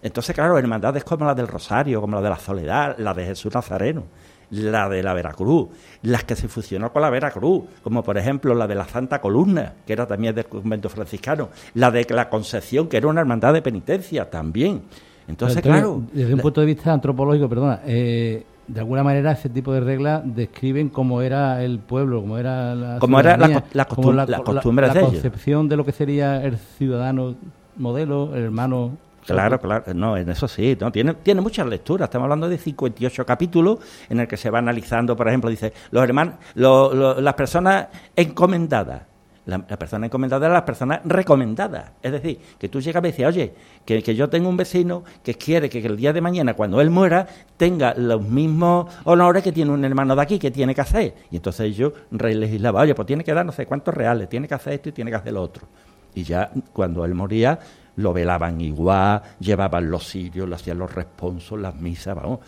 Entonces, 0.00 0.34
claro, 0.34 0.56
hermandades 0.56 1.02
como 1.04 1.24
la 1.24 1.34
del 1.34 1.48
Rosario, 1.48 2.00
como 2.00 2.16
la 2.16 2.22
de 2.22 2.30
la 2.30 2.38
Soledad, 2.38 2.96
la 2.98 3.12
de 3.12 3.26
Jesús 3.26 3.52
Nazareno, 3.52 4.04
la 4.50 4.88
de 4.88 5.02
la 5.02 5.12
Veracruz, 5.12 5.68
las 6.02 6.24
que 6.24 6.36
se 6.36 6.48
fusionó 6.48 6.92
con 6.92 7.02
la 7.02 7.10
Veracruz, 7.10 7.64
como 7.82 8.02
por 8.02 8.16
ejemplo 8.16 8.54
la 8.54 8.68
de 8.68 8.76
la 8.76 8.86
Santa 8.86 9.20
Columna, 9.20 9.74
que 9.84 9.92
era 9.92 10.06
también 10.06 10.34
del 10.34 10.46
convento 10.46 10.88
franciscano, 10.88 11.50
la 11.74 11.90
de 11.90 12.06
la 12.10 12.30
Concepción, 12.30 12.88
que 12.88 12.96
era 12.96 13.08
una 13.08 13.20
hermandad 13.20 13.52
de 13.52 13.60
penitencia 13.60 14.30
también. 14.30 14.84
Entonces, 15.28 15.58
Antonio, 15.58 15.78
claro, 15.80 16.02
Desde 16.12 16.34
un 16.34 16.40
punto 16.40 16.60
de 16.60 16.66
vista 16.66 16.92
antropológico, 16.92 17.48
perdona, 17.48 17.80
eh, 17.86 18.44
de 18.66 18.80
alguna 18.80 19.02
manera 19.02 19.32
ese 19.32 19.48
tipo 19.48 19.72
de 19.72 19.80
reglas 19.80 20.22
describen 20.24 20.88
cómo 20.88 21.22
era 21.22 21.62
el 21.62 21.78
pueblo, 21.78 22.20
cómo 22.20 22.36
era 22.38 22.74
la 22.74 22.98
era 23.20 23.36
la 23.72 23.88
costum- 23.88 24.14
costumbres 24.54 24.90
ellos. 25.00 25.10
concepción 25.12 25.68
de 25.68 25.76
lo 25.76 25.84
que 25.84 25.92
sería 25.92 26.42
el 26.44 26.56
ciudadano 26.58 27.34
modelo, 27.76 28.34
el 28.34 28.42
hermano. 28.44 28.96
Claro, 29.26 29.60
claro, 29.60 29.84
no, 29.94 30.16
en 30.16 30.30
eso 30.30 30.48
sí, 30.48 30.76
no, 30.80 30.90
tiene, 30.90 31.12
tiene 31.14 31.42
muchas 31.42 31.66
lecturas, 31.66 32.06
estamos 32.06 32.24
hablando 32.24 32.48
de 32.48 32.56
58 32.56 33.26
capítulos 33.26 33.78
en 34.08 34.20
el 34.20 34.26
que 34.28 34.38
se 34.38 34.48
va 34.48 34.58
analizando, 34.58 35.14
por 35.16 35.28
ejemplo, 35.28 35.50
dice, 35.50 35.72
los 35.90 36.02
hermanos, 36.02 36.34
lo- 36.54 36.94
lo- 36.94 37.20
las 37.20 37.34
personas 37.34 37.88
encomendadas, 38.16 39.02
la, 39.48 39.60
persona 39.60 40.06
encomendada 40.06 40.46
es 40.46 40.52
la 40.52 40.64
persona 40.64 41.00
recomendada, 41.04 41.94
es 42.02 42.12
decir, 42.12 42.38
que 42.58 42.68
tú 42.68 42.82
llegas 42.82 43.02
y 43.02 43.06
dices, 43.06 43.26
oye, 43.26 43.54
que, 43.86 44.02
que 44.02 44.14
yo 44.14 44.28
tengo 44.28 44.46
un 44.46 44.58
vecino 44.58 45.04
que 45.22 45.34
quiere 45.34 45.70
que, 45.70 45.78
el 45.78 45.96
día 45.96 46.12
de 46.12 46.20
mañana, 46.20 46.52
cuando 46.52 46.82
él 46.82 46.90
muera, 46.90 47.26
tenga 47.56 47.94
los 47.94 48.20
mismos 48.20 48.94
honores 49.04 49.42
que 49.42 49.50
tiene 49.50 49.70
un 49.70 49.82
hermano 49.86 50.14
de 50.14 50.20
aquí, 50.20 50.38
que 50.38 50.50
tiene 50.50 50.74
que 50.74 50.82
hacer, 50.82 51.14
y 51.30 51.36
entonces 51.36 51.74
yo 51.74 51.94
legislaba, 52.10 52.82
oye, 52.82 52.94
pues 52.94 53.06
tiene 53.06 53.24
que 53.24 53.32
dar 53.32 53.46
no 53.46 53.52
sé 53.52 53.64
cuántos 53.64 53.94
reales, 53.94 54.28
tiene 54.28 54.46
que 54.46 54.54
hacer 54.54 54.74
esto 54.74 54.90
y 54.90 54.92
tiene 54.92 55.10
que 55.10 55.16
hacer 55.16 55.32
lo 55.32 55.42
otro. 55.42 55.66
Y 56.14 56.24
ya 56.24 56.50
cuando 56.74 57.06
él 57.06 57.14
moría, 57.14 57.58
lo 57.96 58.12
velaban 58.12 58.60
igual, 58.60 59.22
llevaban 59.40 59.90
los 59.90 60.06
sirios, 60.06 60.46
le 60.46 60.56
hacían 60.56 60.78
los 60.78 60.94
responsos, 60.94 61.58
las 61.58 61.74
misas, 61.74 62.14
vamos. 62.14 62.40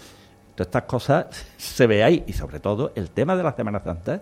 Todas 0.55 0.67
estas 0.67 0.83
cosas 0.83 1.27
se 1.57 1.87
ve 1.87 2.05
ahí. 2.05 2.25
Y 2.27 2.35
sobre 2.35 2.61
todo, 2.61 2.93
el 2.95 3.11
tema 3.11 3.37
de 3.37 3.43
la 3.43 3.53
Semana 3.53 3.81
Santa 3.81 4.21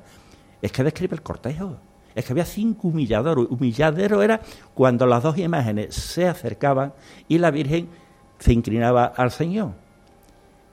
es 0.62 0.70
que 0.70 0.84
describe 0.84 1.16
el 1.16 1.22
cortejo. 1.22 1.87
Es 2.18 2.24
que 2.24 2.32
había 2.32 2.44
cinco 2.44 2.88
humilladeros. 2.88 3.46
Humilladero 3.48 4.22
era 4.22 4.40
cuando 4.74 5.06
las 5.06 5.22
dos 5.22 5.38
imágenes 5.38 5.94
se 5.94 6.26
acercaban 6.26 6.92
y 7.28 7.38
la 7.38 7.52
Virgen 7.52 7.88
se 8.40 8.52
inclinaba 8.52 9.04
al 9.04 9.30
Señor. 9.30 9.70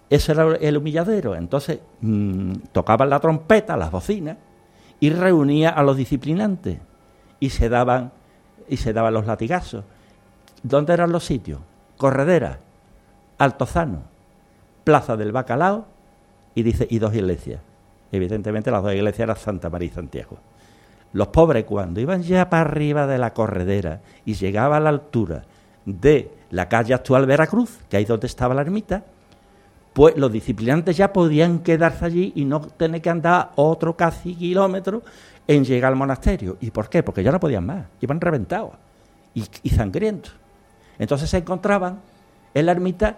Ese 0.09 0.31
era 0.31 0.55
el 0.55 0.77
humilladero. 0.77 1.35
Entonces 1.35 1.81
mm, 2.01 2.53
tocaban 2.71 3.11
la 3.11 3.19
trompeta, 3.19 3.77
las 3.77 3.91
bocinas, 3.91 4.37
y 4.99 5.11
reunía 5.11 5.69
a 5.69 5.83
los 5.83 5.97
disciplinantes 5.97 6.79
y 7.39 7.51
se 7.51 7.69
daban 7.69 8.11
y 8.67 8.77
se 8.77 8.91
daban 8.91 9.13
los 9.13 9.27
latigazos. 9.27 9.83
¿Dónde 10.63 10.93
eran 10.93 11.11
los 11.11 11.25
sitios? 11.25 11.59
Corredera, 11.95 12.57
Altozano, 13.37 14.01
Plaza 14.83 15.15
del 15.15 15.31
Bacalao 15.31 15.85
y 16.55 16.97
dos 16.97 17.13
iglesias. 17.13 17.61
Evidentemente 18.11 18.71
las 18.71 18.81
dos 18.81 18.95
iglesias 18.95 19.25
eran 19.25 19.37
Santa 19.37 19.69
María 19.69 19.89
y 19.89 19.91
Santiago. 19.91 20.39
Los 21.15 21.29
pobres 21.29 21.63
cuando 21.63 22.01
iban 22.01 22.23
ya 22.23 22.49
para 22.49 22.69
arriba 22.69 23.07
de 23.07 23.17
la 23.17 23.33
corredera 23.33 24.01
y 24.25 24.33
llegaba 24.33 24.75
a 24.75 24.79
la 24.81 24.89
altura 24.89 25.43
de 25.85 26.29
la 26.49 26.67
calle 26.67 26.93
actual 26.93 27.25
Veracruz, 27.25 27.79
que 27.89 27.95
ahí 27.95 28.03
donde 28.03 28.27
estaba 28.27 28.53
la 28.53 28.61
ermita, 28.61 29.05
pues 29.93 30.17
los 30.17 30.29
disciplinantes 30.29 30.97
ya 30.97 31.13
podían 31.13 31.59
quedarse 31.59 32.03
allí 32.03 32.33
y 32.35 32.43
no 32.43 32.59
tener 32.59 33.01
que 33.01 33.09
andar 33.09 33.51
otro 33.55 33.95
casi 33.95 34.35
kilómetro 34.35 35.03
en 35.47 35.63
llegar 35.63 35.93
al 35.93 35.97
monasterio. 35.97 36.57
¿Y 36.59 36.71
por 36.71 36.89
qué? 36.89 37.01
Porque 37.01 37.23
ya 37.23 37.31
no 37.31 37.39
podían 37.39 37.65
más, 37.65 37.85
iban 38.01 38.19
reventados 38.19 38.73
y, 39.33 39.69
sangrientos. 39.69 40.35
Entonces 40.99 41.29
se 41.29 41.37
encontraban 41.37 42.01
en 42.53 42.65
la 42.65 42.73
ermita 42.73 43.15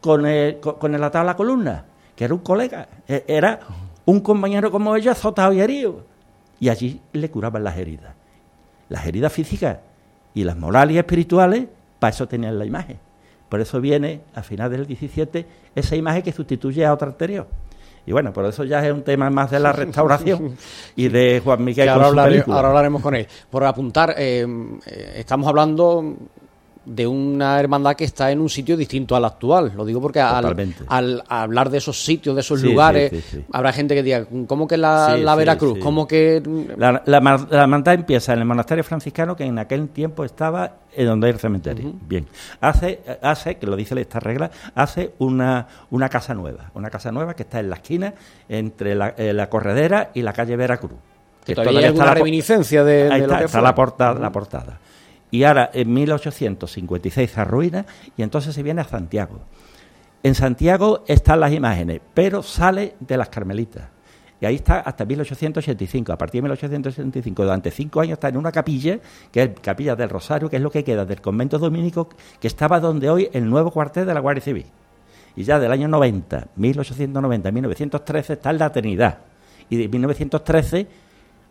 con 0.00 0.24
el, 0.24 0.60
con, 0.60 0.94
el 0.94 1.02
atado 1.02 1.22
a 1.22 1.26
la 1.26 1.36
columna, 1.36 1.84
que 2.14 2.26
era 2.26 2.34
un 2.34 2.40
colega, 2.40 2.86
e, 3.08 3.24
era 3.26 3.58
un 4.04 4.20
compañero 4.20 4.70
como 4.70 4.94
ellos 4.94 5.18
azotado 5.18 5.52
y 5.52 5.60
herido. 5.60 6.04
Y 6.60 6.68
allí 6.68 7.00
le 7.12 7.30
curaban 7.30 7.64
las 7.64 7.76
heridas. 7.76 8.14
Las 8.88 9.06
heridas 9.06 9.32
físicas 9.32 9.78
y 10.34 10.44
las 10.44 10.56
morales 10.56 10.96
y 10.96 10.98
espirituales, 10.98 11.66
para 11.98 12.10
eso 12.14 12.26
tenían 12.26 12.58
la 12.58 12.64
imagen. 12.64 12.98
Por 13.48 13.60
eso 13.60 13.80
viene, 13.80 14.20
a 14.34 14.42
final 14.42 14.70
del 14.70 14.86
17, 14.86 15.46
esa 15.74 15.96
imagen 15.96 16.22
que 16.22 16.32
sustituye 16.32 16.84
a 16.84 16.92
otra 16.92 17.08
anterior. 17.08 17.46
Y 18.06 18.12
bueno, 18.12 18.32
por 18.32 18.44
eso 18.46 18.64
ya 18.64 18.84
es 18.86 18.92
un 18.92 19.02
tema 19.02 19.28
más 19.30 19.50
de 19.50 19.60
la 19.60 19.72
restauración 19.74 20.56
y 20.96 21.08
de 21.08 21.40
Juan 21.44 21.62
Miguel. 21.64 21.88
ahora, 21.88 22.06
ahora, 22.06 22.68
hablaremos 22.68 23.02
con 23.02 23.14
él. 23.14 23.26
Por 23.50 23.64
apuntar, 23.64 24.14
eh, 24.16 24.46
eh, 24.86 25.12
estamos 25.16 25.46
hablando 25.46 26.16
de 26.88 27.06
una 27.06 27.60
hermandad 27.60 27.94
que 27.94 28.04
está 28.04 28.30
en 28.32 28.40
un 28.40 28.48
sitio 28.48 28.76
distinto 28.76 29.14
al 29.14 29.24
actual. 29.24 29.72
Lo 29.76 29.84
digo 29.84 30.00
porque 30.00 30.20
al, 30.20 31.22
hablar 31.28 31.70
de 31.70 31.78
esos 31.78 32.02
sitios, 32.02 32.34
de 32.34 32.40
esos 32.40 32.62
lugares, 32.62 33.12
habrá 33.52 33.72
gente 33.72 33.94
que 33.94 34.02
diga, 34.02 34.26
¿cómo 34.46 34.66
que 34.66 34.76
la, 34.76 35.34
Veracruz? 35.36 35.78
¿Cómo 35.80 36.08
que...? 36.08 36.42
La, 36.76 37.02
la, 37.04 37.18
hermandad 37.50 37.94
empieza 37.94 38.32
en 38.32 38.40
el 38.40 38.44
monasterio 38.46 38.82
franciscano 38.82 39.36
que 39.36 39.44
en 39.44 39.58
aquel 39.58 39.88
tiempo 39.90 40.24
estaba 40.24 40.76
en 40.94 41.06
donde 41.06 41.26
hay 41.26 41.34
el 41.34 41.38
cementerio. 41.38 41.92
Bien. 42.06 42.26
Hace, 42.60 43.00
hace, 43.22 43.56
que 43.56 43.66
lo 43.66 43.76
dice 43.76 43.98
esta 44.00 44.18
regla, 44.18 44.50
hace 44.74 45.12
una, 45.18 45.66
una 45.90 46.08
casa 46.08 46.34
nueva. 46.34 46.70
Una 46.74 46.88
casa 46.88 47.12
nueva 47.12 47.34
que 47.34 47.42
está 47.42 47.60
en 47.60 47.68
la 47.68 47.76
esquina 47.76 48.14
entre 48.48 48.94
la, 48.94 49.14
eh, 49.16 49.46
corredera 49.50 50.10
y 50.14 50.22
la 50.22 50.32
calle 50.32 50.56
Veracruz. 50.56 50.98
Que, 51.44 51.54
todavía, 51.54 51.80
hay 51.80 51.86
alguna 51.86 52.14
reminiscencia 52.14 52.84
de, 52.84 53.08
de 53.08 53.18
está, 53.18 53.44
está 53.44 53.60
la 53.60 53.74
portada. 53.74 54.18
La 54.18 54.32
portada 54.32 54.78
y 55.30 55.44
ahora 55.44 55.70
en 55.72 55.92
1856 55.92 57.30
se 57.30 57.40
arruina 57.40 57.86
y 58.16 58.22
entonces 58.22 58.54
se 58.54 58.62
viene 58.62 58.80
a 58.80 58.84
Santiago. 58.84 59.40
En 60.22 60.34
Santiago 60.34 61.04
están 61.06 61.40
las 61.40 61.52
imágenes, 61.52 62.00
pero 62.14 62.42
sale 62.42 62.94
de 63.00 63.16
las 63.16 63.28
Carmelitas. 63.28 63.84
Y 64.40 64.46
ahí 64.46 64.56
está 64.56 64.80
hasta 64.80 65.04
1885. 65.04 66.12
A 66.12 66.18
partir 66.18 66.40
de 66.40 66.42
1885, 66.44 67.42
durante 67.42 67.70
cinco 67.70 68.00
años, 68.00 68.14
está 68.14 68.28
en 68.28 68.36
una 68.36 68.52
capilla, 68.52 68.98
que 69.32 69.42
es 69.42 69.50
Capilla 69.60 69.96
del 69.96 70.08
Rosario, 70.08 70.48
que 70.48 70.56
es 70.56 70.62
lo 70.62 70.70
que 70.70 70.84
queda 70.84 71.04
del 71.04 71.20
convento 71.20 71.58
dominico, 71.58 72.08
que 72.40 72.46
estaba 72.46 72.78
donde 72.78 73.10
hoy 73.10 73.28
el 73.32 73.48
nuevo 73.48 73.70
cuartel 73.70 74.06
de 74.06 74.14
la 74.14 74.20
Guardia 74.20 74.42
Civil. 74.42 74.66
Y 75.34 75.42
ya 75.44 75.58
del 75.58 75.72
año 75.72 75.88
90, 75.88 76.48
1890, 76.56 77.50
1913, 77.50 78.32
está 78.34 78.50
en 78.50 78.58
la 78.58 78.70
Trinidad. 78.70 79.18
Y 79.70 79.76
de 79.76 79.88
1913 79.88 80.86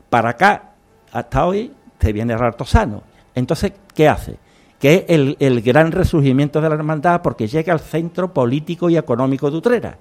para 0.10 0.30
acá, 0.30 0.72
hasta 1.12 1.46
hoy, 1.46 1.72
se 2.00 2.14
viene 2.14 2.38
Rartosano. 2.38 3.04
Entonces, 3.38 3.74
¿qué 3.94 4.10
hace? 4.10 4.40
Que 4.80 5.06
es 5.08 5.36
el, 5.40 5.62
gran 5.62 5.92
resurgimiento 5.92 6.60
de 6.60 6.70
la 6.70 6.76
hermandad 6.76 7.22
porque 7.22 7.48
llega 7.48 7.72
al 7.72 7.80
centro 7.80 8.34
político 8.34 8.90
y 8.90 8.98
económico 8.98 9.52
de 9.52 9.58
Utrera. 9.58 10.00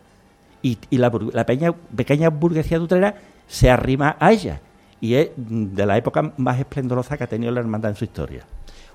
Y, 0.63 0.79
la, 0.97 1.11
pequeña 1.11 2.31
burguesía 2.31 2.79
de 2.79 2.85
Utrera 2.85 3.15
se 3.47 3.69
arrima 3.69 4.17
a 4.19 4.33
ella. 4.33 4.63
Y 5.03 5.15
es 5.17 5.31
de 5.37 5.85
la 5.85 5.99
época 5.99 6.33
más 6.39 6.59
esplendorosa 6.59 7.19
que 7.19 7.25
ha 7.25 7.27
tenido 7.27 7.53
la 7.53 7.61
hermandad 7.61 7.91
en 7.91 7.97
su 7.99 8.05
historia. 8.05 8.43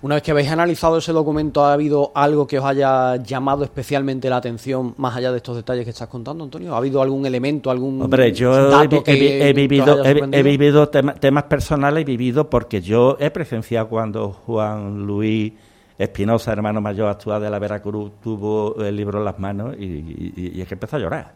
Una 0.03 0.15
vez 0.15 0.23
que 0.23 0.31
habéis 0.31 0.49
analizado 0.49 0.97
ese 0.97 1.11
documento, 1.11 1.63
¿ha 1.63 1.73
habido 1.73 2.11
algo 2.15 2.47
que 2.47 2.57
os 2.57 2.65
haya 2.65 3.17
llamado 3.17 3.63
especialmente 3.63 4.31
la 4.31 4.37
atención, 4.37 4.95
más 4.97 5.15
allá 5.15 5.31
de 5.31 5.37
estos 5.37 5.55
detalles 5.55 5.83
que 5.83 5.91
estás 5.91 6.07
contando, 6.07 6.43
Antonio? 6.43 6.73
¿Ha 6.73 6.77
habido 6.77 7.03
algún 7.03 7.23
elemento, 7.27 7.69
algún 7.69 8.01
Hombre, 8.01 8.33
yo 8.33 8.81
he, 8.81 9.53
vivido, 9.53 10.03
he, 10.03 10.41
vivido 10.41 10.89
temas 10.89 11.43
personales, 11.43 12.01
he 12.01 12.05
vivido 12.05 12.49
porque 12.49 12.81
yo 12.81 13.15
he 13.19 13.29
presenciado 13.29 13.89
cuando 13.89 14.31
Juan 14.31 15.05
Luis 15.05 15.53
Espinosa, 15.99 16.51
hermano 16.51 16.81
mayor 16.81 17.07
actual 17.07 17.39
de 17.39 17.51
la 17.51 17.59
Veracruz, 17.59 18.13
tuvo 18.23 18.83
el 18.83 18.95
libro 18.95 19.19
en 19.19 19.25
las 19.25 19.37
manos 19.37 19.75
y, 19.77 20.59
es 20.59 20.67
que 20.67 20.73
empezó 20.73 20.95
a 20.95 20.99
llorar. 20.99 21.35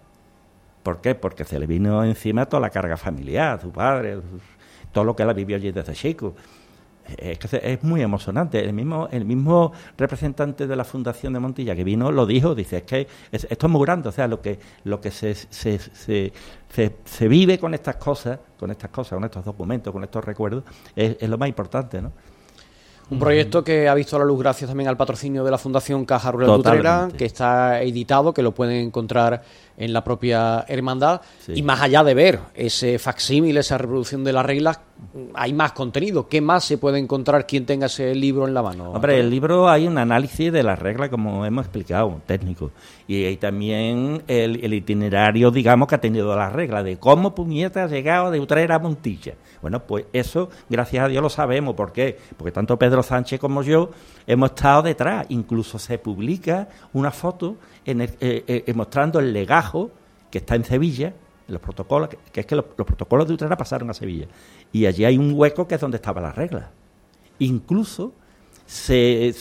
¿Por 0.82 1.02
qué? 1.02 1.14
Porque 1.14 1.44
se 1.44 1.60
le 1.60 1.68
vino 1.68 2.04
encima 2.04 2.48
toda 2.48 2.62
la 2.62 2.72
carga 2.72 2.98
familiar, 2.98 3.62
su 3.62 3.70
padre, 3.70 4.18
todo 4.92 5.04
lo 5.04 5.16
que 5.16 5.22
él 5.22 5.34
vivió 5.36 5.56
allí 5.56 5.72
desde 5.72 5.94
chico 5.94 6.34
es 7.18 7.40
que 7.40 7.62
es 7.64 7.84
muy 7.84 8.02
emocionante. 8.02 8.64
El 8.64 8.74
mismo, 8.74 9.08
el 9.12 9.26
mismo 9.26 9.72
representante 9.98 10.68
de 10.68 10.76
la 10.76 10.84
Fundación 10.84 11.34
de 11.34 11.40
Montilla 11.40 11.76
que 11.76 11.84
vino 11.84 12.12
lo 12.12 12.26
dijo, 12.26 12.56
dice, 12.56 12.78
es 12.78 12.84
que 12.84 13.08
esto 13.32 13.68
es 13.68 13.72
muy 13.72 13.86
grande, 13.86 14.10
o 14.10 14.12
sea, 14.12 14.28
lo 14.28 14.42
que, 14.42 14.60
lo 14.84 15.00
que 15.02 15.12
se, 15.12 15.36
se, 15.36 15.80
se, 15.80 16.32
se, 16.70 17.28
vive 17.28 17.60
con 17.60 17.74
estas 17.74 17.98
cosas, 17.98 18.40
con 18.60 18.72
estas 18.72 18.90
cosas, 18.90 19.16
con 19.16 19.24
estos 19.24 19.46
documentos, 19.46 19.92
con 19.94 20.04
estos 20.04 20.24
recuerdos, 20.24 20.64
es, 20.96 21.18
es 21.20 21.30
lo 21.30 21.38
más 21.38 21.50
importante, 21.50 22.02
¿no? 22.02 22.12
Un 23.10 23.20
proyecto 23.20 23.64
que 23.64 23.88
ha 23.88 23.94
visto 23.94 24.18
la 24.18 24.26
luz 24.26 24.40
gracias 24.40 24.68
también 24.68 24.90
al 24.90 24.98
patrocinio 24.98 25.44
de 25.44 25.52
la 25.52 25.60
Fundación 25.60 26.06
Caja 26.06 26.32
Rural 26.32 26.50
Utrera, 26.50 27.08
que 27.16 27.26
está 27.26 27.82
editado, 27.84 28.34
que 28.34 28.42
lo 28.42 28.52
pueden 28.52 28.88
encontrar 28.88 29.44
en 29.78 29.94
la 29.94 30.04
propia 30.04 30.66
hermandad. 30.68 31.22
Y 31.48 31.62
más 31.62 31.82
allá 31.82 32.04
de 32.04 32.14
ver 32.14 32.40
ese 32.54 33.00
facsímil, 33.00 33.58
esa 33.58 33.78
reproducción 33.78 34.24
de 34.24 34.34
las 34.34 34.46
reglas, 34.46 34.80
hay 35.34 35.54
más 35.54 35.74
contenido. 35.74 36.28
¿Qué 36.28 36.42
más 36.42 36.64
se 36.64 36.78
puede 36.78 37.00
encontrar 37.00 37.46
quien 37.46 37.66
tenga 37.66 37.88
ese 37.88 38.16
libro 38.16 38.48
en 38.48 38.54
la 38.54 38.62
mano? 38.62 38.92
Hombre, 38.92 39.20
el 39.20 39.30
libro 39.30 39.70
hay 39.70 39.88
un 39.88 39.98
análisis 39.98 40.52
de 40.52 40.64
las 40.64 40.80
reglas, 40.80 41.10
como 41.10 41.46
hemos 41.46 41.66
explicado, 41.66 42.22
técnico. 42.26 42.72
Y 43.08 43.26
hay 43.26 43.38
también 43.38 44.24
el, 44.28 44.74
itinerario, 44.74 45.52
digamos, 45.52 45.88
que 45.88 45.96
ha 45.96 46.02
tenido 46.02 46.36
las 46.36 46.54
reglas 46.54 46.84
de 46.84 46.98
cómo 46.98 47.36
Puñeta 47.36 47.84
ha 47.84 47.88
llegado 47.88 48.32
de 48.32 48.40
Utrera 48.40 48.76
a 48.76 48.80
Montilla. 48.80 49.34
Bueno, 49.62 49.82
pues 49.86 50.06
eso, 50.14 50.50
gracias 50.70 51.06
a 51.06 51.08
Dios, 51.08 51.22
lo 51.22 51.30
sabemos. 51.30 51.76
¿Por 51.76 51.92
qué? 51.92 52.18
Porque 52.38 52.52
tanto 52.52 52.78
Pedro 52.78 53.04
Sánchez 53.04 53.40
como 53.40 53.64
yo 53.64 53.92
hemos 54.26 54.52
estado 54.52 54.84
detrás. 54.84 55.26
Incluso 55.30 55.78
se 55.78 55.98
publica 55.98 56.70
una 56.94 57.12
foto 57.12 57.58
en 57.86 58.02
eh, 58.02 58.10
eh, 58.20 58.74
mostrando 58.74 59.20
el 59.20 59.32
legajo 59.32 59.92
que 60.32 60.40
está 60.40 60.56
en 60.56 60.64
Sevilla, 60.64 61.14
los 61.48 61.62
protocolos, 61.62 62.10
que, 62.10 62.42
es 62.42 62.46
que 62.46 62.56
los, 62.56 62.66
protocolos 62.66 63.28
de 63.28 63.36
Utrera 63.36 63.56
pasaron 63.56 63.90
a 63.90 63.94
Sevilla. 63.94 64.28
Y 64.72 64.86
allí 64.86 65.06
hay 65.06 65.18
un 65.18 65.34
hueco 65.34 65.68
que 65.68 65.76
es 65.76 65.82
donde 65.82 65.98
estaba 65.98 66.22
la 66.22 66.32
regla. 66.32 66.72
Incluso 67.40 68.14
se, 68.66 69.34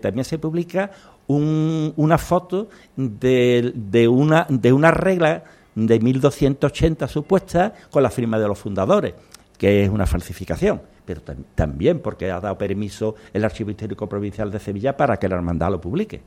también 0.00 0.24
se 0.24 0.38
publica 0.38 0.90
una 1.26 2.18
foto 2.18 2.68
de, 2.94 3.72
de, 3.74 4.08
una, 4.08 4.46
de 4.48 4.72
una 4.72 4.90
regla 4.90 5.44
de 5.74 5.98
1280 5.98 7.08
supuesta 7.08 7.74
con 7.90 8.02
la 8.02 8.10
firma 8.10 8.38
de 8.38 8.46
los 8.46 8.58
fundadores, 8.58 9.14
que 9.56 9.84
es 9.84 9.90
una 9.90 10.06
falsificación, 10.06 10.82
pero 11.04 11.22
también 11.54 12.00
porque 12.00 12.30
ha 12.30 12.38
dado 12.38 12.58
permiso 12.58 13.16
el 13.32 13.44
Archivo 13.44 13.70
Histórico 13.70 14.08
Provincial 14.08 14.50
de 14.50 14.60
Sevilla 14.60 14.96
para 14.96 15.16
que 15.16 15.28
la 15.28 15.36
hermandad 15.36 15.70
lo 15.70 15.80
publique 15.80 16.20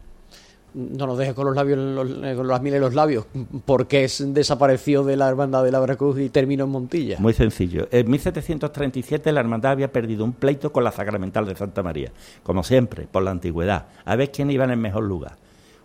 no 0.75 1.08
nos 1.08 1.17
deje 1.17 1.34
con 1.34 1.46
los 1.46 1.55
labios, 1.55 1.79
eh, 2.24 2.34
con 2.36 2.48
las 2.48 2.62
miles 2.62 2.82
los 2.82 2.94
labios, 2.94 3.25
porque 3.65 4.03
es 4.03 4.34
desapareció 4.34 5.03
de 5.03 5.15
la 5.15 5.29
hermandad 5.29 5.63
de 5.63 5.72
la 5.72 5.79
Veracruz 5.79 6.20
y 6.20 6.29
terminó 6.29 6.65
en 6.65 6.70
Montilla. 6.70 7.17
Muy 7.20 7.34
sencillo. 7.34 7.88
En 7.91 8.12
1737 8.12 9.32
la 9.32 9.39
hermandad 9.39 9.72
había 9.72 9.91
perdido 9.91 10.25
un 10.25 10.34
pleito 10.34 10.74
con 10.74 10.84
la 10.84 10.91
Sacramental 10.91 11.46
de 11.46 11.55
Santa 11.55 11.82
María, 11.82 12.12
como 12.44 12.63
siempre, 12.63 13.08
por 13.10 13.24
la 13.24 13.32
antigüedad. 13.32 13.88
A 14.03 14.15
ver 14.17 14.32
quién 14.32 14.51
iba 14.51 14.65
en 14.65 14.72
el 14.72 14.77
mejor 14.77 15.03
lugar. 15.03 15.38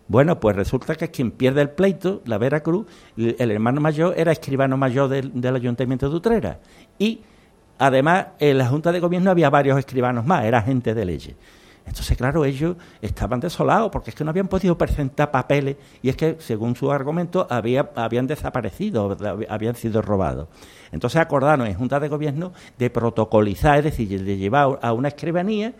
Bueno, 0.09 0.41
pues 0.41 0.57
resulta 0.57 0.97
que 0.97 1.09
quien 1.09 1.31
pierde 1.31 1.63
el 1.63 1.71
pleito, 1.71 2.21
la 2.25 2.37
Veracruz, 2.37 2.87
el 3.17 3.51
hermano 3.51 3.81
mayor 3.81 4.15
era 4.17 4.33
escribano 4.33 4.77
mayor 4.77 5.09
del, 5.09 5.41
del 5.41 5.55
Ayuntamiento 5.55 6.11
de 6.11 6.17
Utrera. 6.17 6.59
Y 6.99 7.21
además 7.79 8.27
en 8.41 8.59
la 8.59 8.67
Junta 8.67 8.91
de 8.91 8.99
Gobierno 8.99 9.31
había 9.31 9.51
varios 9.51 9.79
escribanos 9.79 10.27
más, 10.27 10.45
era 10.45 10.63
gente 10.63 10.95
de 10.95 11.05
leyes. 11.05 11.37
Entonces, 11.91 12.17
claro, 12.17 12.45
ellos 12.45 12.77
estaban 13.03 13.41
desolados 13.41 13.91
porque 13.91 14.11
es 14.11 14.17
que 14.17 14.23
no 14.23 14.31
habían 14.31 14.47
podido 14.47 14.79
presentar 14.79 15.33
papeles 15.33 15.77
y 16.03 16.09
es 16.09 16.17
que, 16.17 16.37
según 16.39 16.77
su 16.77 16.93
argumento, 16.93 17.49
había, 17.51 17.91
habían 17.97 18.29
desaparecido, 18.29 19.17
habían 19.49 19.75
sido 19.75 20.01
robados. 20.01 20.47
Entonces 20.93 21.21
acordaron 21.21 21.67
en 21.67 21.75
Junta 21.75 21.99
de 21.99 22.07
Gobierno 22.07 22.53
de 22.79 22.91
protocolizar, 22.91 23.79
es 23.79 23.85
decir, 23.85 24.23
de 24.23 24.37
llevar 24.37 24.79
a 24.81 24.93
una 24.93 25.09
escribanía 25.09 25.75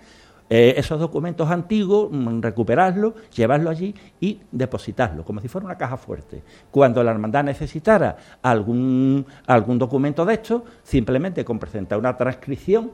eh, 0.51 0.75
esos 0.77 0.99
documentos 0.99 1.49
antiguos, 1.49 2.09
mm, 2.11 2.41
recuperarlos, 2.41 3.15
llevarlos 3.33 3.71
allí 3.71 3.95
y 4.19 4.41
depositarlos, 4.51 5.25
como 5.25 5.41
si 5.41 5.47
fuera 5.47 5.67
una 5.67 5.79
caja 5.79 5.97
fuerte. 5.97 6.43
Cuando 6.73 7.05
la 7.05 7.13
hermandad 7.13 7.45
necesitara 7.45 8.17
algún, 8.43 9.25
algún 9.47 9.79
documento 9.79 10.25
de 10.25 10.35
esto, 10.35 10.65
simplemente 10.83 11.45
con 11.45 11.61
presentar 11.61 12.01
una 12.01 12.17
transcripción 12.17 12.91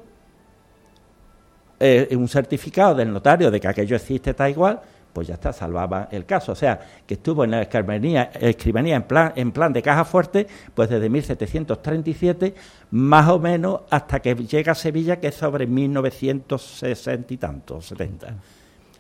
eh, 1.79 2.09
un 2.17 2.29
certificado 2.29 2.95
del 2.95 3.13
notario 3.13 3.51
de 3.51 3.61
que 3.61 3.69
aquello 3.69 3.97
existe 3.97 4.35
tal 4.35 4.51
igual, 4.51 4.81
pues 5.13 5.29
ya 5.29 5.35
está, 5.35 5.51
salvaba 5.53 6.09
el 6.11 6.27
caso. 6.27 6.53
O 6.53 6.55
sea, 6.55 6.79
que 7.07 7.15
estuvo 7.15 7.43
en 7.45 7.53
la 7.53 7.63
escribanía, 7.63 8.31
escribanía 8.39 8.97
en, 8.97 9.05
plan, 9.05 9.33
en 9.35 9.51
plan 9.51 9.73
de 9.73 9.81
caja 9.81 10.05
fuerte, 10.05 10.47
pues 10.75 10.91
desde 10.91 11.09
1737, 11.09 12.55
más 12.91 13.29
o 13.29 13.39
menos 13.39 13.81
hasta 13.89 14.21
que 14.21 14.35
llega 14.35 14.73
a 14.73 14.75
Sevilla, 14.75 15.19
que 15.19 15.29
es 15.29 15.35
sobre 15.35 15.67
1960 15.67 17.33
y 17.33 17.37
tanto, 17.39 17.81
70. 17.81 18.35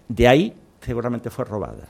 De 0.09 0.27
ahí 0.27 0.57
seguramente 0.81 1.29
fue 1.29 1.45
robada. 1.45 1.89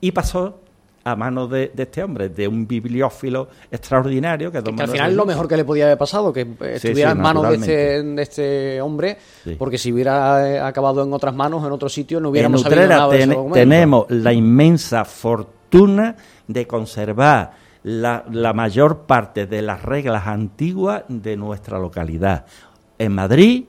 Y 0.00 0.12
pasó 0.12 0.60
a 1.04 1.16
manos 1.16 1.50
de, 1.50 1.70
este 1.76 2.02
hombre, 2.02 2.30
de 2.30 2.48
un 2.48 2.66
bibliófilo 2.66 3.48
extraordinario. 3.70 4.50
Que, 4.50 4.58
al 4.58 4.88
final 4.88 5.10
es 5.10 5.16
lo 5.16 5.26
mejor 5.26 5.46
que 5.46 5.56
le 5.56 5.64
podía 5.64 5.84
haber 5.84 5.98
pasado, 5.98 6.32
que 6.32 6.46
estuviera 6.72 7.10
en 7.10 7.20
manos 7.20 7.48
de 7.50 7.54
este, 7.56 8.22
este 8.22 8.80
hombre, 8.80 9.18
porque 9.58 9.76
si 9.76 9.92
hubiera 9.92 10.48
eh, 10.48 10.60
acabado 10.60 11.02
en 11.02 11.12
otras 11.12 11.34
manos, 11.34 11.64
en 11.64 11.72
otro 11.72 11.88
sitio, 11.88 12.20
no 12.20 12.30
hubiéramos 12.30 12.62
sabido 12.62 12.86
nada 12.86 13.08
de 13.08 13.36
Tenemos 13.52 14.06
la 14.08 14.32
inmensa 14.32 15.04
fortuna 15.04 16.16
de 16.48 16.66
conservar 16.66 17.52
la, 17.82 18.24
la 18.30 18.54
mayor 18.54 19.00
parte 19.00 19.46
de 19.46 19.60
las 19.60 19.82
reglas 19.82 20.26
antiguas 20.26 21.04
de 21.08 21.36
nuestra 21.36 21.78
localidad. 21.78 22.46
En 22.98 23.12
Madrid, 23.12 23.64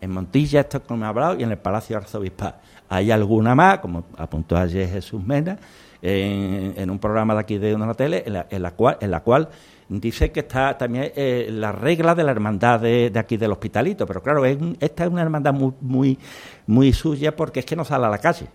en 0.00 0.10
Montilla, 0.10 0.60
esto 0.60 0.82
como 0.82 1.04
he 1.04 1.08
hablado, 1.08 1.38
y 1.38 1.44
en 1.44 1.52
el 1.52 1.58
Palacio 1.58 1.96
Arzobispal. 1.96 2.56
Hay 2.88 3.12
alguna 3.12 3.54
más, 3.54 3.78
como 3.78 4.04
apuntó 4.16 4.56
ayer 4.56 4.88
Jesús 4.88 5.22
Mena, 5.24 5.56
en, 6.02 6.90
un 6.90 6.98
programa 6.98 7.34
de 7.34 7.40
aquí 7.40 7.58
de 7.58 7.74
una 7.74 7.94
tele, 7.94 8.24
en 8.26 8.62
la, 8.62 8.70
cual, 8.72 8.96
en 9.00 9.10
la 9.10 9.20
cual 9.20 9.48
dice 9.88 10.30
que 10.30 10.40
está 10.40 10.78
también 10.78 11.12
eh, 11.16 11.48
la 11.50 11.72
regla 11.72 12.14
de 12.14 12.24
la 12.24 12.30
hermandad 12.30 12.80
de, 12.80 13.12
aquí 13.16 13.36
del 13.36 13.52
hospitalito, 13.52 14.06
pero 14.06 14.22
claro, 14.22 14.44
esta 14.44 15.04
es 15.04 15.10
una 15.10 15.22
hermandad 15.22 15.52
muy, 15.52 15.72
muy, 15.80 16.18
muy 16.66 16.92
suya 16.92 17.34
porque 17.34 17.60
es 17.60 17.66
que 17.66 17.76
no 17.76 17.84
sale 17.84 18.06
a 18.06 18.10
la 18.10 18.18
calle, 18.18 18.46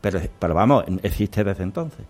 pero, 0.00 0.20
pero 0.38 0.54
vamos, 0.54 0.84
existe 1.02 1.44
desde 1.44 1.62
entonces. 1.62 2.04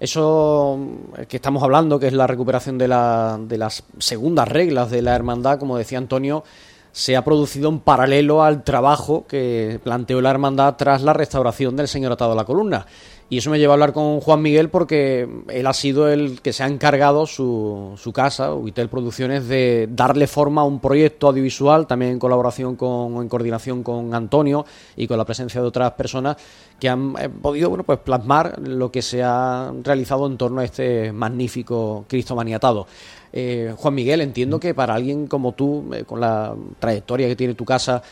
Eso 0.00 0.80
que 1.28 1.36
estamos 1.36 1.62
hablando, 1.62 1.96
que 2.00 2.08
es 2.08 2.12
la 2.12 2.26
recuperación 2.26 2.76
de, 2.76 2.88
la, 2.88 3.38
de 3.40 3.56
las 3.56 3.84
segundas 3.98 4.48
reglas 4.48 4.90
de 4.90 5.00
la 5.00 5.14
hermandad, 5.14 5.60
como 5.60 5.78
decía 5.78 5.98
Antonio, 5.98 6.42
se 6.90 7.16
ha 7.16 7.24
producido 7.24 7.68
en 7.68 7.78
paralelo 7.78 8.42
al 8.42 8.64
trabajo 8.64 9.26
que 9.28 9.80
planteó 9.82 10.20
la 10.20 10.30
hermandad 10.30 10.74
tras 10.76 11.02
la 11.02 11.12
restauración 11.12 11.76
del 11.76 11.88
señor 11.88 12.12
atado 12.12 12.32
a 12.32 12.34
la 12.34 12.44
columna. 12.44 12.84
Y 13.32 13.38
eso 13.38 13.48
me 13.48 13.58
lleva 13.58 13.72
a 13.72 13.76
hablar 13.76 13.94
con 13.94 14.20
Juan 14.20 14.42
Miguel 14.42 14.68
porque 14.68 15.26
él 15.48 15.66
ha 15.66 15.72
sido 15.72 16.10
el 16.10 16.42
que 16.42 16.52
se 16.52 16.64
ha 16.64 16.66
encargado 16.66 17.26
su, 17.26 17.94
su 17.96 18.12
casa, 18.12 18.54
Uitel 18.54 18.90
Producciones, 18.90 19.48
de 19.48 19.88
darle 19.90 20.26
forma 20.26 20.60
a 20.60 20.64
un 20.64 20.80
proyecto 20.80 21.28
audiovisual, 21.28 21.86
también 21.86 22.12
en 22.12 22.18
colaboración 22.18 22.76
con, 22.76 23.22
en 23.22 23.30
coordinación 23.30 23.82
con 23.82 24.14
Antonio 24.14 24.66
y 24.96 25.06
con 25.06 25.16
la 25.16 25.24
presencia 25.24 25.62
de 25.62 25.66
otras 25.66 25.92
personas 25.92 26.36
que 26.78 26.90
han 26.90 27.14
eh, 27.18 27.30
podido 27.30 27.70
bueno, 27.70 27.84
pues 27.84 28.00
plasmar 28.00 28.58
lo 28.68 28.92
que 28.92 29.00
se 29.00 29.22
ha 29.22 29.72
realizado 29.82 30.26
en 30.26 30.36
torno 30.36 30.60
a 30.60 30.64
este 30.64 31.10
magnífico 31.10 32.04
Cristo 32.06 32.36
maniatado. 32.36 32.86
Eh, 33.32 33.72
Juan 33.78 33.94
Miguel, 33.94 34.20
entiendo 34.20 34.60
que 34.60 34.74
para 34.74 34.94
alguien 34.94 35.26
como 35.26 35.52
tú, 35.52 35.88
eh, 35.94 36.04
con 36.04 36.20
la 36.20 36.54
trayectoria 36.78 37.28
que 37.28 37.36
tiene 37.36 37.54
tu 37.54 37.64
casa, 37.64 38.02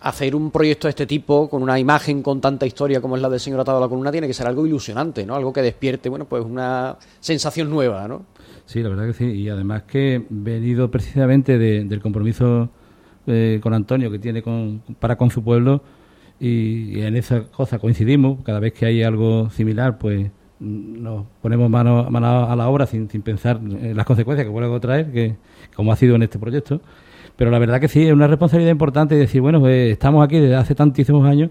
hacer 0.00 0.34
un 0.34 0.50
proyecto 0.50 0.86
de 0.86 0.90
este 0.90 1.06
tipo 1.06 1.48
con 1.48 1.62
una 1.62 1.78
imagen 1.78 2.22
con 2.22 2.40
tanta 2.40 2.66
historia 2.66 3.00
como 3.00 3.16
es 3.16 3.22
la 3.22 3.28
del 3.28 3.40
señor 3.40 3.60
atado 3.60 3.78
a 3.78 3.80
la 3.80 3.88
columna 3.88 4.12
tiene 4.12 4.26
que 4.26 4.34
ser 4.34 4.46
algo 4.46 4.66
ilusionante, 4.66 5.26
¿no? 5.26 5.34
Algo 5.34 5.52
que 5.52 5.62
despierte, 5.62 6.08
bueno, 6.08 6.24
pues 6.24 6.44
una 6.44 6.96
sensación 7.20 7.70
nueva, 7.70 8.06
¿no? 8.06 8.24
Sí, 8.66 8.82
la 8.82 8.90
verdad 8.90 9.06
que 9.06 9.14
sí. 9.14 9.24
Y 9.24 9.48
además 9.48 9.84
que 9.84 10.24
venido 10.28 10.90
precisamente 10.90 11.58
del 11.58 12.00
compromiso 12.00 12.68
eh, 13.26 13.60
con 13.62 13.74
Antonio 13.74 14.10
que 14.10 14.18
tiene 14.18 14.42
con, 14.42 14.82
para 15.00 15.16
con 15.16 15.30
su 15.30 15.42
pueblo 15.42 15.82
y, 16.40 17.00
en 17.00 17.16
esa 17.16 17.44
cosa 17.44 17.78
coincidimos. 17.78 18.42
Cada 18.44 18.60
vez 18.60 18.72
que 18.72 18.86
hay 18.86 19.02
algo 19.02 19.50
similar, 19.50 19.98
pues 19.98 20.30
nos 20.60 21.26
ponemos 21.40 21.70
mano, 21.70 22.06
a 22.08 22.56
la 22.56 22.68
obra 22.68 22.86
sin, 22.86 23.06
pensar 23.08 23.56
en 23.56 23.96
las 23.96 24.06
consecuencias 24.06 24.46
que 24.46 24.52
puede 24.52 24.80
traer, 24.80 25.12
que 25.12 25.36
como 25.74 25.92
ha 25.92 25.96
sido 25.96 26.16
en 26.16 26.22
este 26.22 26.38
proyecto. 26.38 26.80
Pero 27.38 27.52
la 27.52 27.60
verdad 27.60 27.80
que 27.80 27.86
sí, 27.86 28.04
es 28.04 28.12
una 28.12 28.26
responsabilidad 28.26 28.72
importante 28.72 29.14
decir, 29.14 29.40
bueno, 29.40 29.60
pues 29.60 29.92
estamos 29.92 30.24
aquí 30.24 30.40
desde 30.40 30.56
hace 30.56 30.74
tantísimos 30.74 31.24
años, 31.24 31.50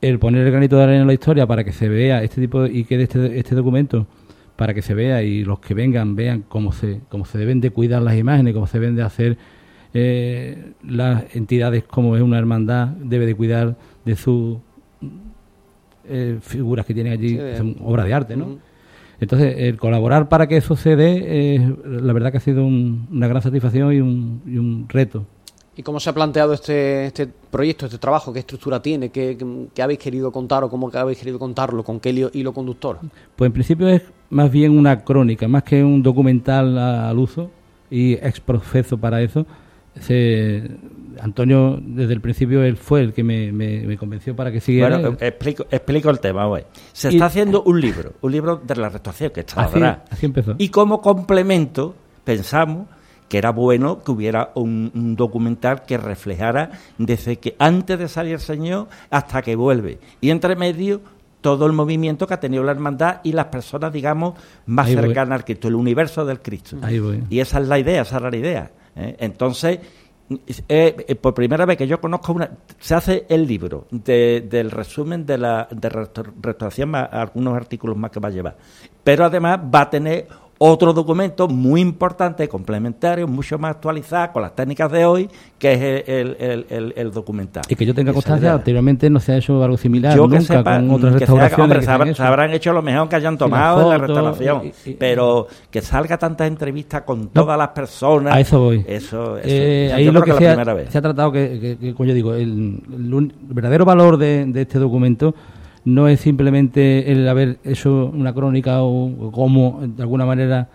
el 0.00 0.18
poner 0.18 0.46
el 0.46 0.50
granito 0.50 0.78
de 0.78 0.84
arena 0.84 1.02
en 1.02 1.06
la 1.06 1.12
historia 1.12 1.46
para 1.46 1.62
que 1.62 1.72
se 1.72 1.90
vea 1.90 2.22
este 2.22 2.40
tipo 2.40 2.64
y 2.64 2.84
quede 2.84 3.02
este, 3.02 3.38
este 3.38 3.54
documento 3.54 4.06
para 4.56 4.72
que 4.72 4.80
se 4.80 4.94
vea 4.94 5.22
y 5.22 5.44
los 5.44 5.60
que 5.60 5.74
vengan 5.74 6.16
vean 6.16 6.42
cómo 6.48 6.72
se, 6.72 7.02
cómo 7.10 7.26
se 7.26 7.36
deben 7.36 7.60
de 7.60 7.70
cuidar 7.70 8.00
las 8.00 8.16
imágenes, 8.16 8.54
cómo 8.54 8.66
se 8.66 8.80
deben 8.80 8.96
de 8.96 9.02
hacer 9.02 9.36
eh, 9.92 10.72
las 10.88 11.36
entidades 11.36 11.84
como 11.84 12.16
es 12.16 12.22
una 12.22 12.38
hermandad, 12.38 12.88
debe 12.88 13.26
de 13.26 13.34
cuidar 13.34 13.76
de 14.06 14.16
sus 14.16 14.56
eh, 16.08 16.38
figuras 16.40 16.86
que 16.86 16.94
tienen 16.94 17.12
allí, 17.12 17.38
son 17.58 17.76
obras 17.84 18.06
de 18.06 18.14
arte, 18.14 18.36
¿no? 18.38 18.56
Entonces, 19.20 19.54
el 19.58 19.78
colaborar 19.78 20.28
para 20.28 20.48
que 20.48 20.56
eso 20.56 20.76
se 20.76 20.96
dé, 20.96 21.76
la 21.84 22.12
verdad 22.12 22.32
que 22.32 22.38
ha 22.38 22.40
sido 22.40 22.64
una 22.64 23.28
gran 23.28 23.42
satisfacción 23.42 23.92
y 23.92 24.00
un, 24.00 24.42
y 24.46 24.56
un, 24.56 24.86
reto. 24.88 25.26
¿Y 25.76 25.82
cómo 25.82 26.00
se 26.00 26.10
ha 26.10 26.14
planteado 26.14 26.54
este, 26.54 27.06
este 27.06 27.28
proyecto, 27.50 27.86
este 27.86 27.98
trabajo? 27.98 28.32
¿Qué 28.32 28.40
estructura 28.40 28.80
tiene? 28.80 29.10
¿Qué, 29.10 29.36
habéis 29.80 29.98
querido 29.98 30.32
contar 30.32 30.64
o 30.64 30.70
cómo 30.70 30.90
habéis 30.94 31.18
querido 31.18 31.38
contarlo? 31.38 31.84
¿Con 31.84 32.00
qué 32.00 32.30
hilo 32.32 32.52
conductor? 32.52 32.98
Pues 33.36 33.46
en 33.46 33.52
principio 33.52 33.88
es 33.88 34.02
más 34.30 34.50
bien 34.50 34.76
una 34.76 35.04
crónica, 35.04 35.46
más 35.48 35.64
que 35.64 35.84
un 35.84 36.02
documental 36.02 36.78
al 36.78 37.18
uso 37.18 37.50
y 37.90 38.14
ex 38.14 38.40
para 38.40 39.20
eso 39.20 39.46
Antonio, 41.20 41.78
desde 41.82 42.12
el 42.12 42.20
principio, 42.20 42.62
él 42.62 42.76
fue 42.76 43.00
el 43.00 43.12
que 43.12 43.22
me, 43.22 43.96
convenció 43.96 44.34
para 44.34 44.50
que 44.50 44.60
siguiera. 44.60 44.98
Bueno, 44.98 45.16
explico, 45.20 45.66
explico 45.70 46.10
el 46.10 46.20
tema, 46.20 46.46
güey. 46.46 46.64
Se 46.92 47.08
está 47.08 47.26
haciendo 47.26 47.62
un 47.62 47.80
libro, 47.80 48.14
un 48.20 48.32
libro 48.32 48.56
de 48.56 48.76
la 48.76 48.88
restauración 48.88 49.30
que 49.30 49.40
está 49.40 49.62
así, 49.62 49.80
así 49.82 50.26
empezó. 50.26 50.54
Y 50.58 50.68
como 50.68 51.00
complemento, 51.00 51.94
pensamos 52.24 52.86
que 53.30 53.38
era 53.38 53.50
bueno 53.50 54.02
que 54.02 54.10
hubiera 54.10 54.50
un, 54.56 55.14
documental 55.16 55.84
que 55.84 55.96
reflejara 55.96 56.72
desde 56.98 57.38
que 57.38 57.54
antes 57.58 57.98
de 57.98 58.08
salir 58.08 58.34
el 58.34 58.40
Señor 58.40 58.88
hasta 59.08 59.40
que 59.40 59.54
vuelve. 59.54 60.00
Y 60.20 60.30
entre 60.30 60.56
medio 60.56 61.00
todo 61.40 61.66
el 61.66 61.72
movimiento 61.72 62.26
que 62.26 62.34
ha 62.34 62.40
tenido 62.40 62.64
la 62.64 62.72
hermandad 62.72 63.20
y 63.22 63.32
las 63.32 63.46
personas, 63.46 63.92
digamos, 63.92 64.34
más 64.66 64.88
cercanas 64.88 65.38
al 65.38 65.44
Cristo, 65.44 65.68
el 65.68 65.76
universo 65.76 66.24
del 66.24 66.40
Cristo. 66.40 66.76
Y 67.30 67.38
esa 67.38 67.60
es 67.60 67.68
la 67.68 67.78
idea, 67.78 68.02
esa 68.02 68.16
era 68.16 68.30
la 68.30 68.36
idea. 68.36 68.70
¿Eh? 68.96 69.16
Entonces, 69.18 69.80
eh, 70.68 71.04
eh, 71.08 71.14
por 71.16 71.34
primera 71.34 71.66
vez 71.66 71.76
que 71.76 71.88
yo 71.88 72.00
conozco 72.00 72.32
una, 72.32 72.50
se 72.78 72.94
hace 72.94 73.26
el 73.28 73.46
libro 73.46 73.86
del 73.90 74.70
resumen 74.70 75.26
de 75.26 75.38
la 75.38 75.66
de 75.70 75.88
restauración, 75.88 76.94
algunos 76.94 77.56
artículos 77.56 77.96
más 77.96 78.10
que 78.10 78.20
va 78.20 78.28
a 78.28 78.32
llevar. 78.32 78.56
Pero 79.02 79.24
además 79.24 79.58
va 79.74 79.82
a 79.82 79.90
tener 79.90 80.28
otro 80.62 80.92
documento 80.92 81.48
muy 81.48 81.80
importante, 81.80 82.46
complementario, 82.46 83.26
mucho 83.26 83.58
más 83.58 83.70
actualizado 83.76 84.34
con 84.34 84.42
las 84.42 84.54
técnicas 84.54 84.92
de 84.92 85.06
hoy, 85.06 85.26
que 85.58 85.72
es 85.72 86.04
el, 86.06 86.92
el, 86.94 87.10
documental. 87.10 87.62
Y 87.66 87.74
que 87.74 87.86
yo 87.86 87.94
tenga 87.94 88.12
constancia, 88.12 88.52
anteriormente 88.52 89.08
no 89.08 89.20
se 89.20 89.32
ha 89.32 89.36
hecho 89.38 89.64
algo 89.64 89.78
similar 89.78 90.14
yo 90.14 90.28
nunca 90.28 90.58
que 90.58 90.62
con 90.62 90.90
otras 90.90 91.14
restauraciones. 91.14 92.16
se, 92.18 92.22
habrán 92.22 92.52
hecho 92.52 92.74
lo 92.74 92.82
mejor 92.82 93.08
que 93.08 93.16
hayan 93.16 93.38
tomado 93.38 93.84
en 93.84 93.88
la 93.88 94.06
restauración, 94.06 94.72
pero 94.98 95.46
que 95.70 95.80
salga 95.80 96.18
tantas 96.18 96.46
entrevistas 96.46 97.04
con 97.04 97.28
todas 97.28 97.56
las 97.56 97.68
personas. 97.68 98.34
A 98.34 98.40
eso 98.40 98.60
voy. 98.60 98.84
Eso, 98.86 99.38
eh, 99.42 99.90
ahí 99.94 100.10
lo 100.10 100.20
que, 100.20 100.34
se, 100.34 100.46
ha, 100.46 100.56
se, 100.90 100.98
ha, 100.98 101.00
tratado, 101.00 101.32
que, 101.32 101.94
como 101.96 102.06
yo 102.06 102.12
digo, 102.12 102.34
el, 102.34 102.82
verdadero 103.48 103.86
valor 103.86 104.18
de, 104.18 104.44
de 104.44 104.60
este 104.60 104.78
documento 104.78 105.34
no 105.84 106.08
es 106.08 106.20
simplemente 106.20 107.12
el 107.12 107.28
haber 107.28 107.58
hecho 107.64 108.10
una 108.14 108.34
crónica 108.34 108.82
o, 108.82 109.30
como 109.32 109.80
de 109.82 110.02
alguna 110.02 110.26
manera 110.26 110.68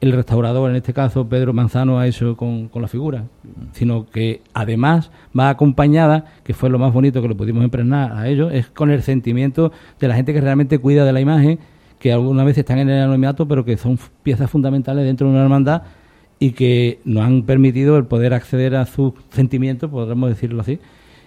el 0.00 0.12
restaurador, 0.12 0.68
en 0.68 0.76
este 0.76 0.92
caso 0.92 1.28
Pedro 1.28 1.52
Manzano, 1.52 2.00
ha 2.00 2.08
hecho 2.08 2.36
con, 2.36 2.68
la 2.74 2.88
figura, 2.88 3.24
sino 3.72 4.06
que 4.06 4.42
además 4.52 5.12
va 5.38 5.48
acompañada, 5.48 6.24
que 6.42 6.54
fue 6.54 6.70
lo 6.70 6.78
más 6.78 6.92
bonito 6.92 7.22
que 7.22 7.28
lo 7.28 7.36
pudimos 7.36 7.62
impregnar 7.62 8.12
a 8.12 8.28
ellos, 8.28 8.52
es 8.52 8.66
con 8.66 8.90
el 8.90 9.02
sentimiento 9.02 9.70
de 10.00 10.08
la 10.08 10.16
gente 10.16 10.34
que 10.34 10.40
realmente 10.40 10.80
cuida 10.80 11.04
de 11.04 11.12
la 11.12 11.20
imagen, 11.20 11.60
que 12.00 12.12
algunas 12.12 12.44
veces 12.44 12.58
están 12.58 12.80
en 12.80 12.90
el 12.90 13.04
anonimato, 13.04 13.46
pero 13.46 13.64
que 13.64 13.76
son 13.76 13.96
piezas 14.24 14.50
fundamentales 14.50 15.04
dentro 15.04 15.28
de 15.28 15.34
una 15.34 15.44
hermandad 15.44 15.82
y 16.40 16.50
que 16.50 16.98
nos 17.04 17.24
han 17.24 17.44
permitido 17.44 17.96
el 17.96 18.06
poder 18.06 18.34
acceder 18.34 18.74
a 18.74 18.86
sus 18.86 19.12
sentimientos, 19.30 19.88
podríamos 19.88 20.30
decirlo 20.30 20.62
así, 20.62 20.80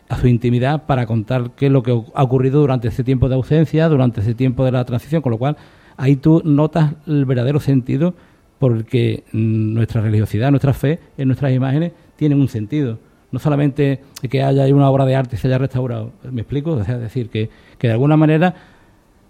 a 0.09 0.17
su 0.17 0.27
intimidad 0.27 0.85
para 0.85 1.05
contar 1.05 1.51
qué 1.55 1.67
es 1.67 1.71
lo 1.71 1.83
que 1.83 1.91
ha 1.91 2.23
ocurrido 2.23 2.61
durante 2.61 2.87
ese 2.89 3.03
tiempo 3.03 3.27
de 3.29 3.35
ausencia, 3.35 3.89
durante 3.89 4.21
ese 4.21 4.35
tiempo 4.35 4.63
de 4.63 4.71
la 4.71 4.85
transición, 4.85 5.21
con 5.21 5.31
lo 5.31 5.37
cual 5.37 5.57
ahí 5.97 6.15
tú 6.15 6.41
notas 6.45 6.93
el 7.07 7.25
verdadero 7.25 7.59
sentido 7.59 8.13
porque 8.59 9.23
nuestra 9.33 10.01
religiosidad, 10.01 10.51
nuestra 10.51 10.73
fe 10.73 10.99
en 11.17 11.27
nuestras 11.27 11.53
imágenes 11.53 11.91
tienen 12.15 12.39
un 12.39 12.47
sentido. 12.47 12.99
No 13.31 13.39
solamente 13.39 14.01
que 14.29 14.43
haya 14.43 14.65
una 14.73 14.89
obra 14.89 15.05
de 15.05 15.15
arte 15.15 15.35
y 15.35 15.39
se 15.39 15.47
haya 15.47 15.57
restaurado, 15.57 16.11
¿me 16.31 16.41
explico? 16.41 16.71
O 16.71 16.83
sea, 16.83 16.95
es 16.95 17.01
decir, 17.01 17.29
que, 17.29 17.49
que 17.77 17.87
de 17.87 17.93
alguna 17.93 18.15
manera 18.15 18.55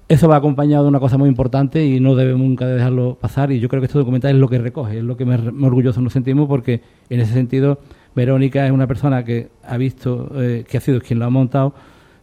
eso 0.07 0.27
va 0.27 0.35
acompañado 0.35 0.83
de 0.83 0.89
una 0.89 0.99
cosa 0.99 1.17
muy 1.17 1.27
importante 1.27 1.83
y 1.83 1.99
no 1.99 2.15
debemos 2.15 2.41
nunca 2.41 2.67
dejarlo 2.67 3.17
pasar 3.19 3.51
y 3.51 3.59
yo 3.59 3.69
creo 3.69 3.81
que 3.81 3.87
este 3.87 3.97
documental 3.97 4.35
es 4.35 4.37
lo 4.37 4.47
que 4.47 4.59
recoge, 4.59 4.99
es 4.99 5.03
lo 5.03 5.17
que 5.17 5.25
me, 5.25 5.35
orgulloso 5.65 6.01
nos 6.01 6.13
sentimos 6.13 6.47
porque 6.47 6.81
en 7.09 7.19
ese 7.19 7.33
sentido 7.33 7.79
Verónica 8.15 8.65
es 8.65 8.71
una 8.71 8.87
persona 8.87 9.23
que 9.23 9.49
ha 9.63 9.77
visto, 9.77 10.31
eh, 10.35 10.63
que 10.67 10.77
ha 10.77 10.81
sido 10.81 11.01
quien 11.01 11.19
lo 11.19 11.25
ha 11.25 11.29
montado, 11.29 11.73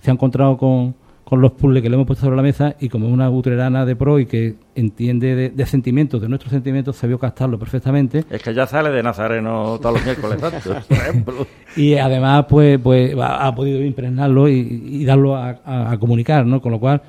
se 0.00 0.10
ha 0.10 0.14
encontrado 0.14 0.56
con, 0.56 0.94
con 1.32 1.40
los 1.40 1.52
puzzles 1.52 1.82
que 1.82 1.88
le 1.88 1.94
hemos 1.94 2.06
puesto 2.06 2.26
sobre 2.26 2.36
la 2.36 2.42
mesa 2.42 2.76
y 2.78 2.90
como 2.90 3.08
una 3.08 3.30
utrerana 3.30 3.86
de 3.86 3.96
pro 3.96 4.18
y 4.18 4.26
que 4.26 4.56
entiende 4.74 5.50
de, 5.50 5.66
sentimientos, 5.66 6.20
de 6.20 6.28
nuestros 6.28 6.52
sentimientos, 6.52 6.94
se 6.96 7.06
vio 7.06 7.18
captarlo 7.18 7.58
perfectamente. 7.58 8.24
Es 8.28 8.42
que 8.42 8.52
ya 8.52 8.66
sale 8.66 8.90
de 8.90 9.02
Nazareno 9.02 9.78
todos 9.80 9.94
los 9.94 10.04
miércoles, 10.04 10.38
por 10.88 10.96
ejemplo. 10.96 11.46
Y 11.74 11.94
además, 11.94 12.44
pues, 12.48 12.78
pues 12.78 13.14
ha, 13.18 13.54
podido 13.54 13.82
impregnarlo 13.82 14.46
y, 14.46 15.06
darlo 15.06 15.34
a, 15.34 15.96
comunicar, 15.98 16.44
¿no? 16.44 16.60
Con 16.60 16.72
lo 16.72 16.78
cual 16.78 17.00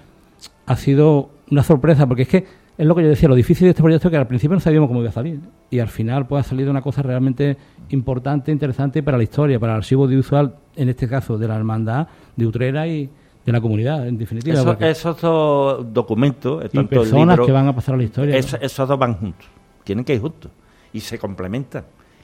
ha 0.67 0.75
sido 0.77 1.29
una 1.51 1.63
sorpresa, 1.63 2.07
porque 2.07 2.21
es 2.21 2.29
que 2.29 2.45
es 2.77 2.85
lo 2.87 2.95
que 2.95 3.03
yo 3.03 3.09
decía, 3.09 3.29
lo 3.29 3.35
difícil 3.35 3.65
de 3.65 3.71
este 3.71 3.83
proyecto 3.83 4.07
es 4.07 4.11
que 4.11 4.17
al 4.17 4.27
principio 4.27 4.55
no 4.55 4.59
sabíamos 4.59 4.87
cómo 4.87 5.01
iba 5.01 5.09
a 5.09 5.13
salir 5.13 5.39
y 5.69 5.79
al 5.79 5.89
final 5.89 6.25
pues 6.25 6.45
ha 6.45 6.49
salido 6.49 6.71
una 6.71 6.81
cosa 6.81 7.01
realmente 7.01 7.57
importante, 7.89 8.51
interesante 8.51 9.03
para 9.03 9.17
la 9.17 9.23
historia, 9.23 9.59
para 9.59 9.73
el 9.73 9.77
archivo 9.77 10.05
audiovisual, 10.05 10.55
en 10.75 10.89
este 10.89 11.07
caso 11.07 11.37
de 11.37 11.47
la 11.47 11.55
hermandad 11.55 12.07
de 12.35 12.47
Utrera 12.47 12.87
y, 12.87 13.09
de 13.45 13.51
la 13.51 13.59
comunidad, 13.59 14.07
en 14.07 14.17
definitiva. 14.17 14.77
esos 14.79 15.21
dos 15.21 15.93
documentos, 15.93 16.63
y 16.71 16.83
personas 16.83 17.39
que 17.39 17.51
van 17.51 17.67
a 17.67 17.75
pasar 17.75 17.95
a 17.95 17.97
la 17.97 18.03
historia. 18.03 18.37
Esos 18.37 18.87
dos 18.87 18.97
van 18.97 19.15
juntos, 19.15 19.47
tienen 19.83 20.05
que 20.05 20.15
ir 20.15 20.21
juntos 20.21 20.49
y 20.93 20.99
se 20.99 21.19
complementan. 21.19 21.83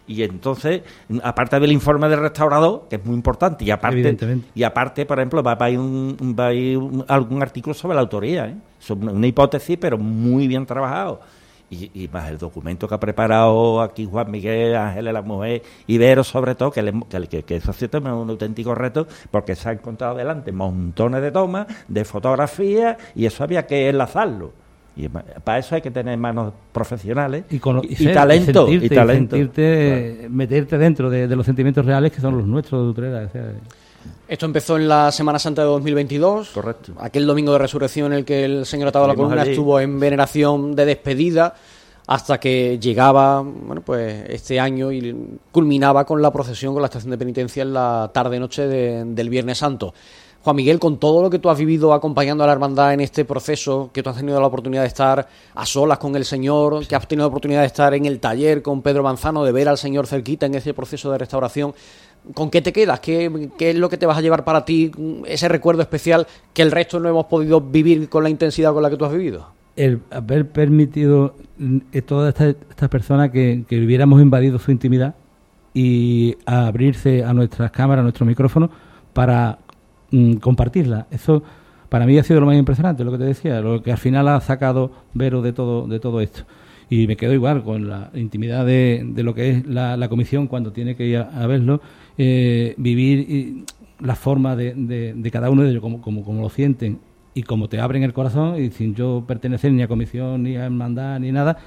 Y 0.09 0.23
entonces, 0.23 0.81
aparte 1.23 1.59
del 1.59 1.71
informe 1.71 2.09
del 2.09 2.19
restaurador, 2.19 2.87
que 2.89 2.95
es 2.95 3.05
muy 3.05 3.15
importante, 3.15 3.63
y 3.63 3.69
aparte, 3.69 4.17
y 4.55 4.63
aparte 4.63 5.05
por 5.05 5.19
ejemplo, 5.19 5.43
va, 5.43 5.55
a 5.57 5.69
ir, 5.69 5.77
un, 5.77 6.35
va 6.37 6.47
a 6.47 6.53
ir 6.53 6.79
algún 7.07 7.41
artículo 7.43 7.75
sobre 7.75 7.93
la 7.93 8.01
autoría, 8.01 8.47
¿eh? 8.47 8.55
sobre 8.79 9.09
una 9.09 9.27
hipótesis, 9.27 9.77
pero 9.79 9.99
muy 9.99 10.47
bien 10.47 10.65
trabajado 10.65 11.19
y, 11.69 12.09
más 12.11 12.29
el 12.29 12.37
documento 12.37 12.87
que 12.87 12.95
ha 12.95 12.99
preparado 12.99 13.81
aquí 13.81 14.05
Juan 14.05 14.31
Miguel, 14.31 14.75
Ángeles, 14.75 15.13
la 15.13 15.21
mujer, 15.21 15.61
Ibero 15.87 16.23
sobre 16.23 16.55
todo, 16.55 16.71
que, 16.71 16.83
que, 17.29 17.43
que, 17.43 17.55
eso 17.55 17.71
es 17.71 17.93
un 17.93 18.29
auténtico 18.29 18.73
reto 18.75 19.07
porque 19.29 19.55
se 19.55 19.69
ha 19.69 19.71
encontrado 19.73 20.15
delante 20.15 20.51
montones 20.51 21.21
de 21.21 21.31
tomas, 21.31 21.67
de 21.87 22.03
fotografías 22.05 22.97
y 23.15 23.25
eso 23.25 23.43
había 23.43 23.67
que 23.67 23.89
enlazarlo. 23.89 24.53
Y 24.95 25.08
para 25.08 25.60
eso 25.60 25.75
hay 25.75 25.82
que 25.82 25.91
tener 25.91 26.17
manos 26.17 26.54
profesionales 26.71 27.45
y, 27.49 27.60
talento. 27.60 28.67
Y, 28.69 28.89
talento. 28.89 29.38
meterte 30.30 30.78
dentro 30.78 31.10
de, 31.10 31.28
los 31.28 31.45
sentimientos 31.45 31.86
reales 31.86 32.12
que 32.12 32.19
son 32.19 32.38
los 32.38 32.45
nuestros 32.45 32.84
de 32.84 32.89
Utrera. 32.89 33.30
esto 34.28 34.45
empezó 34.45 34.78
en 34.78 34.88
la 34.88 35.12
Semana 35.12 35.39
Santa 35.39 35.62
de 35.62 35.67
2022. 35.67 36.49
Correcto. 36.49 36.93
Aquel 36.99 37.25
domingo 37.25 37.54
de 37.54 37.60
resurrección 37.60 38.12
en 38.12 38.19
el 38.19 38.25
que 38.25 38.43
el 38.43 38.65
señor 38.65 38.89
Atado 38.89 39.06
de 39.06 39.13
la 39.13 39.15
Columna 39.15 39.43
estuvo 39.43 39.80
en 39.80 39.99
veneración 39.99 40.75
de 40.75 40.86
despedida 40.86 41.56
hasta 42.10 42.39
que 42.39 42.80
llegaba, 42.80 43.41
bueno, 43.41 43.82
pues 43.82 44.25
este 44.30 44.60
año 44.60 44.91
y 44.91 45.15
culminaba 45.52 46.06
con 46.06 46.19
la 46.23 46.32
procesión 46.32 46.73
con 46.73 46.82
la 46.82 46.88
estación 46.88 47.12
de 47.12 47.19
penitencia 47.19 47.62
en 47.62 47.71
la 47.71 48.10
tarde-noche 48.12 48.67
del 48.67 49.30
Viernes 49.30 49.60
Santo. 49.60 49.93
Juan 50.43 50.56
Miguel, 50.56 50.80
con 50.80 50.97
todo 50.97 51.21
lo 51.21 51.30
que 51.30 51.39
tú 51.39 51.49
has 51.49 51.58
vivido 51.58 51.93
acompañando 51.93 52.43
a 52.43 52.47
la 52.47 52.54
hermandad 52.54 52.93
en 52.93 53.02
este 53.02 53.25
proceso, 53.25 53.89
que 53.93 54.02
tú 54.02 54.10
has 54.10 54.17
tenido 54.17 54.39
la 54.39 54.47
oportunidad 54.47 54.84
de 54.84 54.88
estar 54.88 55.28
a 55.54 55.65
solas 55.65 55.97
con 55.97 56.15
el 56.15 56.23
Señor, 56.23 56.88
que 56.88 56.95
has 56.95 57.08
tenido 57.08 57.25
la 57.25 57.30
oportunidad 57.30 57.62
de 57.62 57.67
estar 57.67 57.93
en 57.93 58.06
el 58.06 58.19
taller 58.19 58.62
con 58.62 58.82
Pedro 58.82 59.04
Manzano, 59.04 59.43
de 59.43 59.52
ver 59.52 59.67
al 59.67 59.78
Señor 59.78 60.08
cerquita 60.08 60.45
en 60.45 60.56
ese 60.56 60.73
proceso 60.73 61.12
de 61.12 61.17
restauración, 61.17 61.73
¿Con 62.34 62.49
qué 62.49 62.62
te 62.62 62.73
quedas? 62.73 62.99
¿Qué, 62.99 63.49
es 63.60 63.75
lo 63.75 63.89
que 63.89 63.97
te 63.97 64.06
vas 64.06 64.17
a 64.17 64.21
llevar 64.21 64.43
para 64.43 64.65
ti, 64.65 64.91
ese 65.25 65.47
recuerdo 65.47 65.82
especial 65.82 66.28
que 66.54 66.62
el 66.62 66.71
resto 66.71 66.99
no 66.99 67.10
hemos 67.10 67.25
podido 67.25 67.62
vivir 67.62 68.10
con 68.10 68.23
la 68.23 68.30
intensidad 68.30 68.73
con 68.73 68.84
la 68.84 68.89
que 68.89 68.97
tú 68.97 69.06
has 69.06 69.13
vivido? 69.13 69.47
El 69.75 70.02
haber 70.12 70.47
permitido 70.49 71.36
a 71.60 71.97
eh, 71.97 72.02
todas 72.02 72.39
estas 72.39 72.89
personas 72.89 73.32
que, 73.32 73.63
hubiéramos 73.71 74.21
invadido 74.21 74.60
su 74.60 74.71
intimidad 74.71 75.15
y 75.73 76.36
abrirse 76.45 77.23
a 77.23 77.34
nuestras 77.34 77.71
cámaras, 77.71 78.02
a 78.02 78.04
nuestros 78.04 78.28
micrófonos, 78.28 78.69
para 79.13 79.60
mm, 80.11 80.33
compartirla. 80.35 81.07
Eso 81.11 81.43
para 81.89 82.05
mí 82.05 82.17
ha 82.17 82.23
sido 82.23 82.39
lo 82.39 82.45
más 82.45 82.55
impresionante, 82.55 83.03
lo 83.03 83.11
que 83.11 83.17
te 83.17 83.25
decía, 83.25 83.61
lo 83.61 83.81
que 83.81 83.91
al 83.91 83.97
final 83.97 84.27
ha 84.27 84.39
sacado 84.41 84.91
Vero 85.13 85.41
de 85.41 85.53
todo, 85.53 85.87
de 85.87 85.99
todo 85.99 86.21
esto 86.21 86.45
y 86.89 87.07
me 87.07 87.15
quedo 87.15 87.33
igual 87.33 87.63
con 87.63 87.87
la 87.87 88.09
intimidad 88.15 88.65
de, 88.65 89.03
de 89.05 89.23
lo 89.23 89.35
que 89.35 89.51
es 89.51 89.67
la, 89.67 90.09
comisión 90.09 90.47
cuando 90.47 90.71
tiene 90.71 90.95
que 90.95 91.05
ir 91.05 91.17
a, 91.17 91.45
verlo, 91.45 91.81
eh, 92.17 92.73
vivir 92.77 93.65
la 93.99 94.15
forma 94.15 94.55
de, 94.55 94.73
de, 94.73 95.31
cada 95.31 95.49
uno 95.49 95.63
de 95.63 95.69
ellos, 95.69 95.81
como, 95.81 96.01
como, 96.01 96.23
como 96.23 96.41
lo 96.41 96.49
sienten 96.49 96.99
y 97.35 97.43
como 97.43 97.69
te 97.69 97.79
abren 97.79 98.03
el 98.03 98.13
corazón 98.13 98.61
y 98.61 98.71
sin 98.71 98.95
yo 98.95 99.23
pertenecer 99.27 99.71
ni 99.71 99.83
a 99.83 99.87
comisión, 99.87 100.43
ni 100.43 100.55
a 100.55 100.65
hermandad, 100.65 101.19
ni 101.19 101.31
nada, 101.31 101.57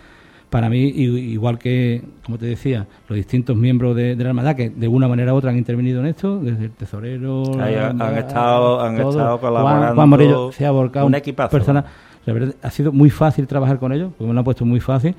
para 0.53 0.69
mí, 0.69 0.81
igual 0.81 1.59
que, 1.59 2.03
como 2.23 2.37
te 2.37 2.45
decía, 2.45 2.87
los 3.09 3.17
distintos 3.17 3.57
miembros 3.57 3.97
de, 3.97 4.15
la 4.15 4.29
hermandad 4.29 4.55
que 4.55 4.69
de 4.69 4.87
una 4.87 5.09
manera 5.09 5.33
u 5.33 5.39
otra 5.39 5.51
han 5.51 5.57
intervenido 5.57 6.01
en 6.01 6.09
esto, 6.09 6.41
desde 6.41 6.67
el 6.67 6.73
tesorero, 6.73 7.59
han, 7.59 8.19
estado, 8.19 8.83
han 8.83 8.97
estado 8.97 9.41
colaborando. 9.41 9.95
Juan, 9.95 10.11
Juan 10.11 10.53
se 10.53 10.67
ha 10.67 10.71
volcado. 10.71 11.07
Un 11.07 11.15
equipazo. 11.15 11.51
Persona, 11.51 11.87
la 12.27 12.33
verdad, 12.35 12.55
ha 12.61 12.69
sido 12.69 12.93
muy 12.93 13.09
fácil 13.09 13.47
trabajar 13.47 13.79
con 13.79 13.95
ellos, 13.95 14.13
porque 14.13 14.29
me 14.29 14.35
lo 14.35 14.41
han 14.41 14.45
puesto 14.45 14.67
muy 14.67 14.79
fácil. 14.79 15.15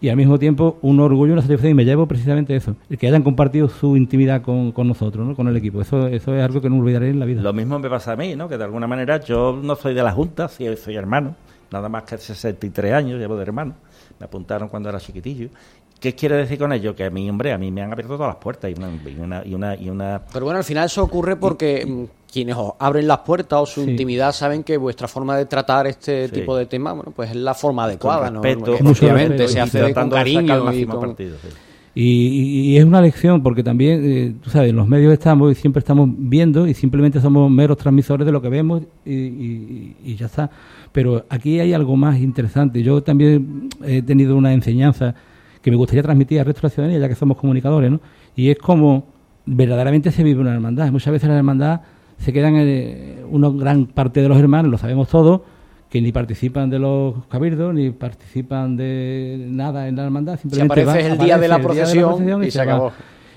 Y 0.00 0.08
al 0.08 0.16
mismo 0.16 0.38
tiempo 0.38 0.78
un 0.80 1.00
orgullo 1.00 1.34
una 1.34 1.42
satisfacción 1.42 1.72
y 1.72 1.74
me 1.74 1.84
llevo 1.84 2.06
precisamente 2.06 2.56
eso, 2.56 2.74
el 2.88 2.96
que 2.96 3.08
hayan 3.08 3.22
compartido 3.22 3.68
su 3.68 3.94
intimidad 3.94 4.40
con, 4.40 4.72
con 4.72 4.88
nosotros, 4.88 5.26
¿no? 5.26 5.36
con 5.36 5.48
el 5.48 5.56
equipo. 5.58 5.82
Eso, 5.82 6.06
eso 6.06 6.34
es 6.34 6.42
algo 6.42 6.62
que 6.62 6.70
no 6.70 6.78
olvidaré 6.78 7.10
en 7.10 7.20
la 7.20 7.26
vida. 7.26 7.42
Lo 7.42 7.52
mismo 7.52 7.78
me 7.78 7.90
pasa 7.90 8.12
a 8.12 8.16
mí, 8.16 8.36
¿no? 8.36 8.48
que 8.48 8.56
de 8.56 8.64
alguna 8.64 8.86
manera 8.86 9.20
yo 9.20 9.60
no 9.62 9.76
soy 9.76 9.92
de 9.92 10.02
la 10.02 10.12
Junta, 10.12 10.48
sí, 10.48 10.64
soy 10.76 10.96
hermano, 10.96 11.34
nada 11.70 11.90
más 11.90 12.04
que 12.04 12.16
63 12.16 12.92
años 12.94 13.18
llevo 13.18 13.36
de 13.36 13.42
hermano, 13.42 13.74
me 14.18 14.26
apuntaron 14.26 14.68
cuando 14.68 14.88
era 14.88 14.98
chiquitillo. 15.00 15.48
¿Qué 16.00 16.14
quiere 16.14 16.36
decir 16.36 16.58
con 16.58 16.72
ello? 16.72 16.94
Que 16.94 17.04
a 17.04 17.10
mí, 17.10 17.28
hombre, 17.28 17.52
a 17.52 17.58
mí 17.58 17.72
me 17.72 17.82
han 17.82 17.92
abierto 17.92 18.14
todas 18.14 18.34
las 18.34 18.42
puertas 18.42 18.70
y 18.70 18.74
una, 18.74 19.42
y 19.44 19.54
una, 19.54 19.74
y 19.74 19.90
una, 19.90 20.22
Pero 20.32 20.44
bueno, 20.44 20.58
al 20.58 20.64
final 20.64 20.86
eso 20.86 21.02
ocurre 21.02 21.34
porque 21.34 21.84
mm, 21.84 22.04
quienes 22.32 22.56
os 22.56 22.74
abren 22.78 23.08
las 23.08 23.18
puertas 23.18 23.58
o 23.60 23.66
su 23.66 23.82
intimidad 23.82 24.32
saben 24.32 24.62
que 24.62 24.76
vuestra 24.76 25.08
forma 25.08 25.36
de 25.36 25.46
tratar 25.46 25.88
este 25.88 26.28
tipo 26.28 26.56
de 26.56 26.66
temas, 26.66 26.94
bueno, 26.94 27.12
pues 27.14 27.30
es 27.30 27.36
la 27.36 27.54
forma 27.54 27.84
adecuada, 27.84 28.30
¿no? 28.30 28.40
Obviamente, 28.40 29.48
se 29.48 29.60
hace 29.60 29.92
con 29.92 30.10
cariño 30.10 30.72
y 30.72 30.86
con... 30.86 31.00
Partido, 31.00 31.36
y, 32.00 32.76
es 32.76 32.84
una 32.84 33.00
lección 33.00 33.42
porque 33.42 33.64
también, 33.64 34.00
eh, 34.04 34.34
tú 34.40 34.50
sabes, 34.50 34.72
los 34.72 34.86
medios 34.86 35.12
estamos 35.12 35.50
y 35.50 35.56
siempre 35.56 35.80
estamos 35.80 36.08
viendo 36.16 36.68
y 36.68 36.74
simplemente 36.74 37.20
somos 37.20 37.50
meros 37.50 37.76
transmisores 37.76 38.24
de 38.24 38.30
lo 38.30 38.40
que 38.40 38.48
vemos 38.48 38.82
y, 39.04 39.96
y, 40.04 40.14
ya 40.16 40.26
está. 40.26 40.48
Pero 40.92 41.24
aquí 41.28 41.58
hay 41.58 41.72
algo 41.72 41.96
más 41.96 42.20
interesante. 42.20 42.84
Yo 42.84 43.02
también 43.02 43.68
he 43.84 44.00
tenido 44.02 44.36
una 44.36 44.52
enseñanza 44.52 45.16
que 45.60 45.72
me 45.72 45.76
gustaría 45.76 46.04
transmitir 46.04 46.38
al 46.38 46.46
resto 46.46 46.60
de 46.60 46.66
la 46.68 46.70
ciudadanía, 46.70 47.00
ya 47.00 47.08
que 47.08 47.16
somos 47.16 47.36
comunicadores, 47.36 47.90
¿no? 47.90 48.00
Y 48.36 48.50
es 48.50 48.58
como 48.58 49.06
verdaderamente 49.44 50.12
se 50.12 50.22
vive 50.22 50.40
una 50.40 50.54
hermandad. 50.54 50.92
Muchas 50.92 51.12
veces 51.12 51.28
la 51.28 51.36
hermandad 51.36 51.80
se 52.18 52.32
quedan 52.32 52.54
en 52.54 52.68
eh, 52.68 53.24
una 53.28 53.48
gran 53.48 53.86
parte 53.86 54.22
de 54.22 54.28
los 54.28 54.38
hermanos, 54.38 54.70
lo 54.70 54.78
sabemos 54.78 55.08
todos, 55.08 55.40
que 55.88 56.00
ni 56.02 56.12
participan 56.12 56.68
de 56.68 56.78
los 56.78 57.26
cabildos, 57.26 57.72
ni 57.72 57.90
participan 57.90 58.76
de 58.76 59.46
nada 59.48 59.88
en 59.88 59.96
la 59.96 60.04
hermandad. 60.04 60.38
Simplemente 60.38 60.82
aparece 60.82 61.12
el, 61.12 61.18
día 61.18 61.38
de 61.38 61.48
la 61.48 61.58
procesión 61.58 62.44
y, 62.44 62.50
se, 62.50 62.60
acabó. 62.60 62.92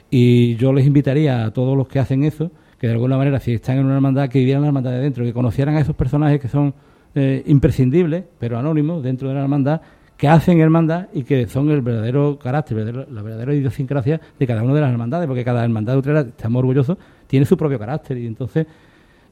Y 0.10 0.56
yo 0.58 0.74
les 0.74 0.86
invitaría 0.86 1.46
a 1.46 1.52
todos 1.52 1.78
los 1.78 1.88
que 1.88 2.00
hacen 2.00 2.24
eso, 2.24 2.52
que 2.78 2.88
de 2.88 2.94
alguna 2.94 3.18
manera, 3.18 3.40
si 3.40 3.54
están 3.54 3.78
en 3.78 3.86
una 3.86 3.96
hermandad, 3.96 4.28
que 4.28 4.40
vivieran 4.40 4.64
la 4.64 4.68
hermandad 4.68 4.92
de 4.92 5.00
dentro, 5.00 5.24
que 5.24 5.34
conocieran 5.34 5.76
a 5.78 5.80
esos 5.80 5.96
personajes 5.96 6.42
que 6.42 6.50
son 6.50 6.74
eh, 7.16 7.44
imprescindibles, 7.46 8.26
pero 8.38 8.60
anónimos, 8.60 9.02
dentro 9.02 9.30
de 9.30 9.36
la 9.36 9.42
hermandad, 9.42 9.82
que 10.18 10.28
hacen 10.28 10.60
hermandad 10.60 11.08
y 11.14 11.24
que 11.24 11.48
son 11.48 11.70
el 11.72 11.82
verdadero 11.82 12.38
carácter, 12.38 13.08
la 13.10 13.22
verdadera 13.22 13.56
idiosincrasia 13.56 14.20
de 14.38 14.46
cada 14.46 14.62
una 14.62 14.74
de 14.74 14.82
las 14.82 14.92
hermandades, 14.92 15.26
porque 15.26 15.44
cada 15.44 15.64
hermandad 15.64 15.94
de 15.94 16.00
Utrera, 16.00 16.22
estamos 16.22 16.60
orgullosos, 16.60 16.98
tiene 17.28 17.46
su 17.46 17.58
propio 17.58 17.80
carácter 17.80 18.18
y 18.18 18.28
entonces 18.28 18.68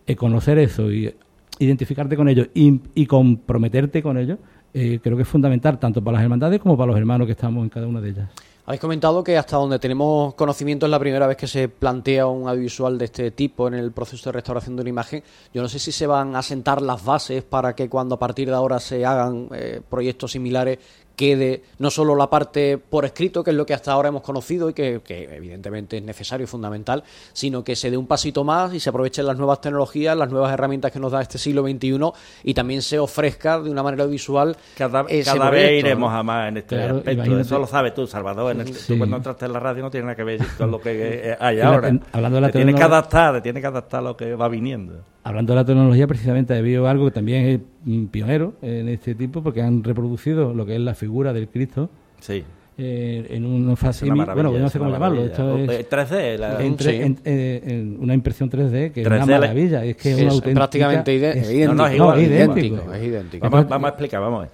eh, 0.08 0.16
conocer 0.16 0.58
eso 0.58 0.92
y 0.92 1.14
identificarte 1.60 2.16
con 2.16 2.28
ellos 2.28 2.48
y, 2.54 3.06
comprometerte 3.06 4.02
con 4.02 4.18
ellos, 4.18 4.40
eh, 4.74 5.00
creo 5.02 5.16
que 5.16 5.24
es 5.24 5.30
fundamental 5.30 5.78
tanto 5.80 6.04
para 6.04 6.16
las 6.16 6.24
hermandades 6.24 6.60
como 6.60 6.78
para 6.78 6.92
los 6.92 6.98
hermanos 6.98 7.26
que 7.26 7.34
estamos 7.34 7.64
en 7.64 7.70
cada 7.70 7.88
una 7.88 8.02
de 8.02 8.10
ellas. 8.10 8.30
Habéis 8.70 8.82
comentado 8.82 9.24
que 9.24 9.36
hasta 9.36 9.58
donde 9.58 9.80
tenemos 9.80 10.36
conocimiento 10.36 10.86
es 10.86 10.92
la 10.92 11.00
primera 11.00 11.26
vez 11.26 11.36
que 11.38 11.48
se 11.48 11.70
plantea 11.70 12.28
un 12.28 12.48
audiovisual 12.48 13.00
de 13.00 13.06
este 13.06 13.32
tipo 13.32 13.68
en 13.68 13.74
el 13.74 13.92
proceso 13.92 14.30
de 14.30 14.34
restauración 14.34 14.76
de 14.76 14.82
una 14.82 14.92
imagen. 14.92 15.24
Yo 15.52 15.64
no 15.64 15.68
sé 15.68 15.80
si 15.80 15.92
se 15.92 16.06
van 16.06 16.36
a 16.36 16.44
sentar 16.44 16.80
las 16.84 17.04
bases 17.04 17.42
para 17.42 17.74
que 17.74 17.90
cuando 17.90 18.14
a 18.14 18.20
partir 18.20 18.48
de 18.48 18.54
ahora 18.54 18.80
se 18.80 19.04
hagan 19.04 19.50
eh, 19.56 19.82
proyectos 19.90 20.34
similares 20.34 20.78
quede 21.20 21.64
no 21.80 21.92
solo 21.92 22.16
la 22.16 22.30
parte 22.30 22.78
por 22.78 23.04
escrito, 23.04 23.44
que 23.44 23.52
es 23.52 23.58
lo 23.58 23.66
que 23.66 23.74
hasta 23.74 23.92
ahora 23.92 24.08
hemos 24.08 24.22
conocido 24.22 24.70
y 24.70 24.74
que, 24.74 25.02
evidentemente 25.06 25.98
es 25.98 26.04
necesario 26.04 26.46
y 26.46 26.48
fundamental, 26.48 27.04
sino 27.34 27.62
que 27.62 27.76
se 27.76 27.92
dé 27.92 27.98
un 27.98 28.08
pasito 28.08 28.46
más 28.46 28.74
y 28.74 28.80
se 28.80 28.90
aprovechen 28.90 29.26
las 29.26 29.38
nuevas 29.38 29.60
tecnologías, 29.60 30.16
las 30.16 30.32
nuevas 30.32 30.54
herramientas 30.54 30.94
que 30.94 31.00
nos 31.00 31.12
da 31.12 31.22
este 31.22 31.38
siglo 31.38 31.64
XXI 31.64 32.00
y 32.46 32.54
también 32.54 32.82
se 32.82 33.00
ofrezca 33.00 33.60
de 33.60 33.70
una 33.70 33.84
manera 33.84 34.06
visual. 34.06 34.56
Cada, 34.78 35.06
cada 35.26 35.50
vez 35.50 35.80
iremos 35.80 36.10
a 36.14 36.24
más 36.24 36.48
en 36.48 36.58
este 36.58 36.82
aspecto. 36.82 37.38
Eso 37.38 37.60
lo 37.60 37.68
sabes 37.68 37.94
tú, 37.94 38.08
Salvador. 38.08 38.56
En 38.56 38.74
Tú 38.74 38.98
cuando 38.98 39.18
entraste 39.18 39.46
en 39.46 39.52
la 39.52 39.60
radio 39.60 39.84
no 39.84 39.92
tiene 39.92 40.06
nada 40.06 40.16
que 40.16 40.24
ver 40.24 40.40
con 40.58 40.72
lo 40.72 40.80
que 40.80 41.36
hay 41.40 41.60
ahora. 41.60 41.92
hablando 42.14 42.38
de 42.38 42.42
la 42.42 42.50
tienes 42.50 42.76
que 42.76 42.84
adaptar, 42.84 43.42
tiene 43.42 43.60
que 43.60 43.68
adaptar 43.68 44.04
lo 44.04 44.16
que 44.16 44.36
va 44.36 44.48
viniendo. 44.48 45.04
Hablando 45.30 45.54
de 45.54 45.58
la 45.58 45.66
tecnología, 45.66 46.08
precisamente 46.08 46.56
ha 46.56 46.58
habido 46.58 46.88
algo 46.88 47.06
que 47.06 47.12
también 47.12 47.46
es 47.86 48.08
pionero 48.10 48.56
en 48.64 48.90
este 48.90 49.14
tipo, 49.14 49.44
porque 49.44 49.62
han 49.62 49.84
reproducido 49.84 50.56
lo 50.56 50.66
que 50.66 50.74
es 50.74 50.82
la 50.82 50.96
figura 50.96 51.34
del 51.34 51.48
Cristo. 51.50 51.92
Sí. 52.20 52.44
eh, 52.80 53.28
en 53.30 53.46
un 53.46 53.78
facsimile, 53.78 54.34
bueno, 54.34 54.52
no 54.52 54.70
sé 54.70 54.80
cómo 54.80 54.90
llamarlo, 54.90 55.26
esto 55.26 55.60
es 55.60 55.88
3D, 55.88 57.20
en, 57.26 57.98
una 58.00 58.16
impresión 58.16 58.50
3D 58.50 58.92
que 58.92 59.02
es 59.02 59.08
una 59.08 59.26
maravilla, 59.28 59.86
es 59.86 59.98
que 59.98 60.26
es, 60.26 60.42
prácticamente 60.42 61.14
idéntico, 61.14 61.76
no, 61.76 61.86
es 61.86 62.28
idéntico, 62.28 62.92
es 62.92 63.04
idéntico. 63.04 63.50
Vamos, 63.52 63.70
vamos, 63.70 63.86
a 63.86 63.90
explicar, 63.90 64.22
vamos 64.22 64.40
a 64.40 64.42
ver. 64.42 64.52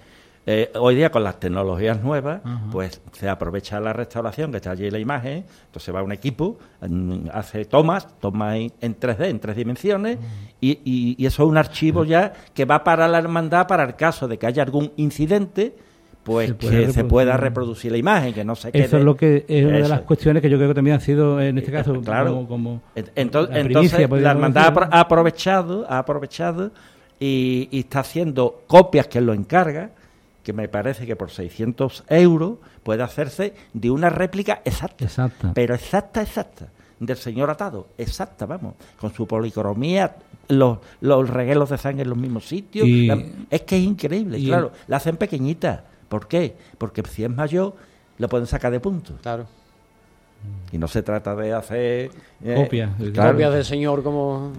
Eh, 0.47 0.71
hoy 0.75 0.95
día 0.95 1.10
con 1.10 1.23
las 1.23 1.39
tecnologías 1.39 2.03
nuevas, 2.03 2.41
pues 2.71 3.01
se 3.13 3.27
aprovecha 3.27 3.79
la 3.79 3.93
restauración, 3.93 4.51
que 4.51 4.58
está 4.58 4.71
allí 4.71 4.91
la 4.91 4.99
imagen, 4.99 5.43
entonces 5.65 5.93
va 5.93 6.03
un 6.03 6.12
equipo, 6.12 6.60
hace 7.34 7.65
tomas, 7.65 8.08
tomas 8.19 8.55
en 8.55 8.99
3D, 8.99 9.25
en 9.25 9.39
tres 9.39 9.55
dimensiones, 9.55 10.19
y, 10.62 11.15
y, 11.17 11.25
eso 11.25 11.43
es 11.43 11.49
un 11.49 11.58
archivo 11.58 12.05
ya 12.05 12.31
que 12.53 12.65
va 12.65 12.84
para 12.84 13.08
la 13.08 13.17
hermandad 13.17 13.65
para 13.67 13.84
el 13.84 13.95
caso 13.95 14.27
de 14.27 14.38
que 14.38 14.45
haya 14.45 14.62
algún 14.62 14.91
incidente, 14.97 15.73
pues 16.23 16.53
que 16.53 16.91
se 16.91 17.03
pueda 17.05 17.38
reproducir. 17.38 17.91
la 17.91 17.97
imagen, 17.97 18.34
que 18.34 18.45
no 18.45 18.55
se 18.55 18.71
quede. 18.71 18.84
Eso 18.84 18.97
es 18.97 19.03
lo 19.03 19.15
que 19.15 19.45
es 19.47 19.65
una 19.65 19.77
de 19.77 19.89
las 19.89 20.01
cuestiones 20.01 20.43
que 20.43 20.49
yo 20.49 20.58
creo 20.58 20.69
que 20.69 20.75
también 20.75 20.97
ha 20.97 20.99
sido 20.99 21.41
en 21.41 21.58
este 21.58 21.71
caso 21.71 21.99
claro. 22.01 22.45
como, 22.47 22.81
entonces, 22.93 23.53
la, 23.53 23.62
entonces, 23.62 24.10
la 24.10 24.31
hermandad 24.31 24.77
ha 24.91 24.99
aprovechado, 24.99 25.86
ha 25.89 25.97
aprovechado 25.97 26.71
y, 27.19 27.67
y, 27.71 27.79
está 27.79 28.01
haciendo 28.01 28.63
copias 28.67 29.08
que 29.08 29.21
lo 29.21 29.34
encarga 29.34 29.91
que 30.45 30.53
me 30.53 30.69
parece 30.69 31.08
que 31.08 31.15
por 31.15 31.31
600 31.31 32.03
euros 32.08 32.60
puede 32.84 33.01
hacerse 33.01 33.55
de 33.73 33.89
una 33.89 34.12
réplica 34.12 34.62
exacta. 34.63 35.03
Exacta. 35.03 35.51
Pero 35.55 35.73
exacta, 35.73 36.21
exacta. 36.21 36.67
Del 36.99 37.17
señor 37.17 37.49
atado. 37.49 37.88
Exacta, 37.97 38.45
vamos. 38.45 38.75
Con 38.99 39.12
su 39.12 39.25
policromía, 39.25 40.17
los, 40.47 40.77
los 41.01 41.27
reguelos 41.27 41.71
de 41.71 41.79
sangre 41.79 42.03
en 42.03 42.10
los 42.10 42.17
mismos 42.17 42.47
sitios. 42.47 42.88
es 43.49 43.62
que 43.63 43.77
es 43.77 43.84
increíble, 43.84 44.41
claro. 44.43 44.71
La 44.88 44.97
hacen 44.97 45.17
pequeñita. 45.17 45.84
¿Por 46.08 46.27
qué? 46.27 46.55
Porque 46.77 47.01
si 47.10 47.23
es 47.23 47.29
mayor, 47.31 47.73
lo 48.19 48.29
pueden 48.29 48.45
sacar 48.45 48.71
de 48.71 48.79
punto. 48.79 49.15
Claro. 49.23 49.47
Y 50.71 50.77
no 50.77 50.88
se 50.88 51.01
trata 51.01 51.36
de 51.36 51.53
hacer... 51.53 52.12
Eh, 52.43 52.55
copias. 52.55 52.91
Copias 52.99 53.51
del 53.51 53.65
señor 53.65 54.03
como... 54.03 54.53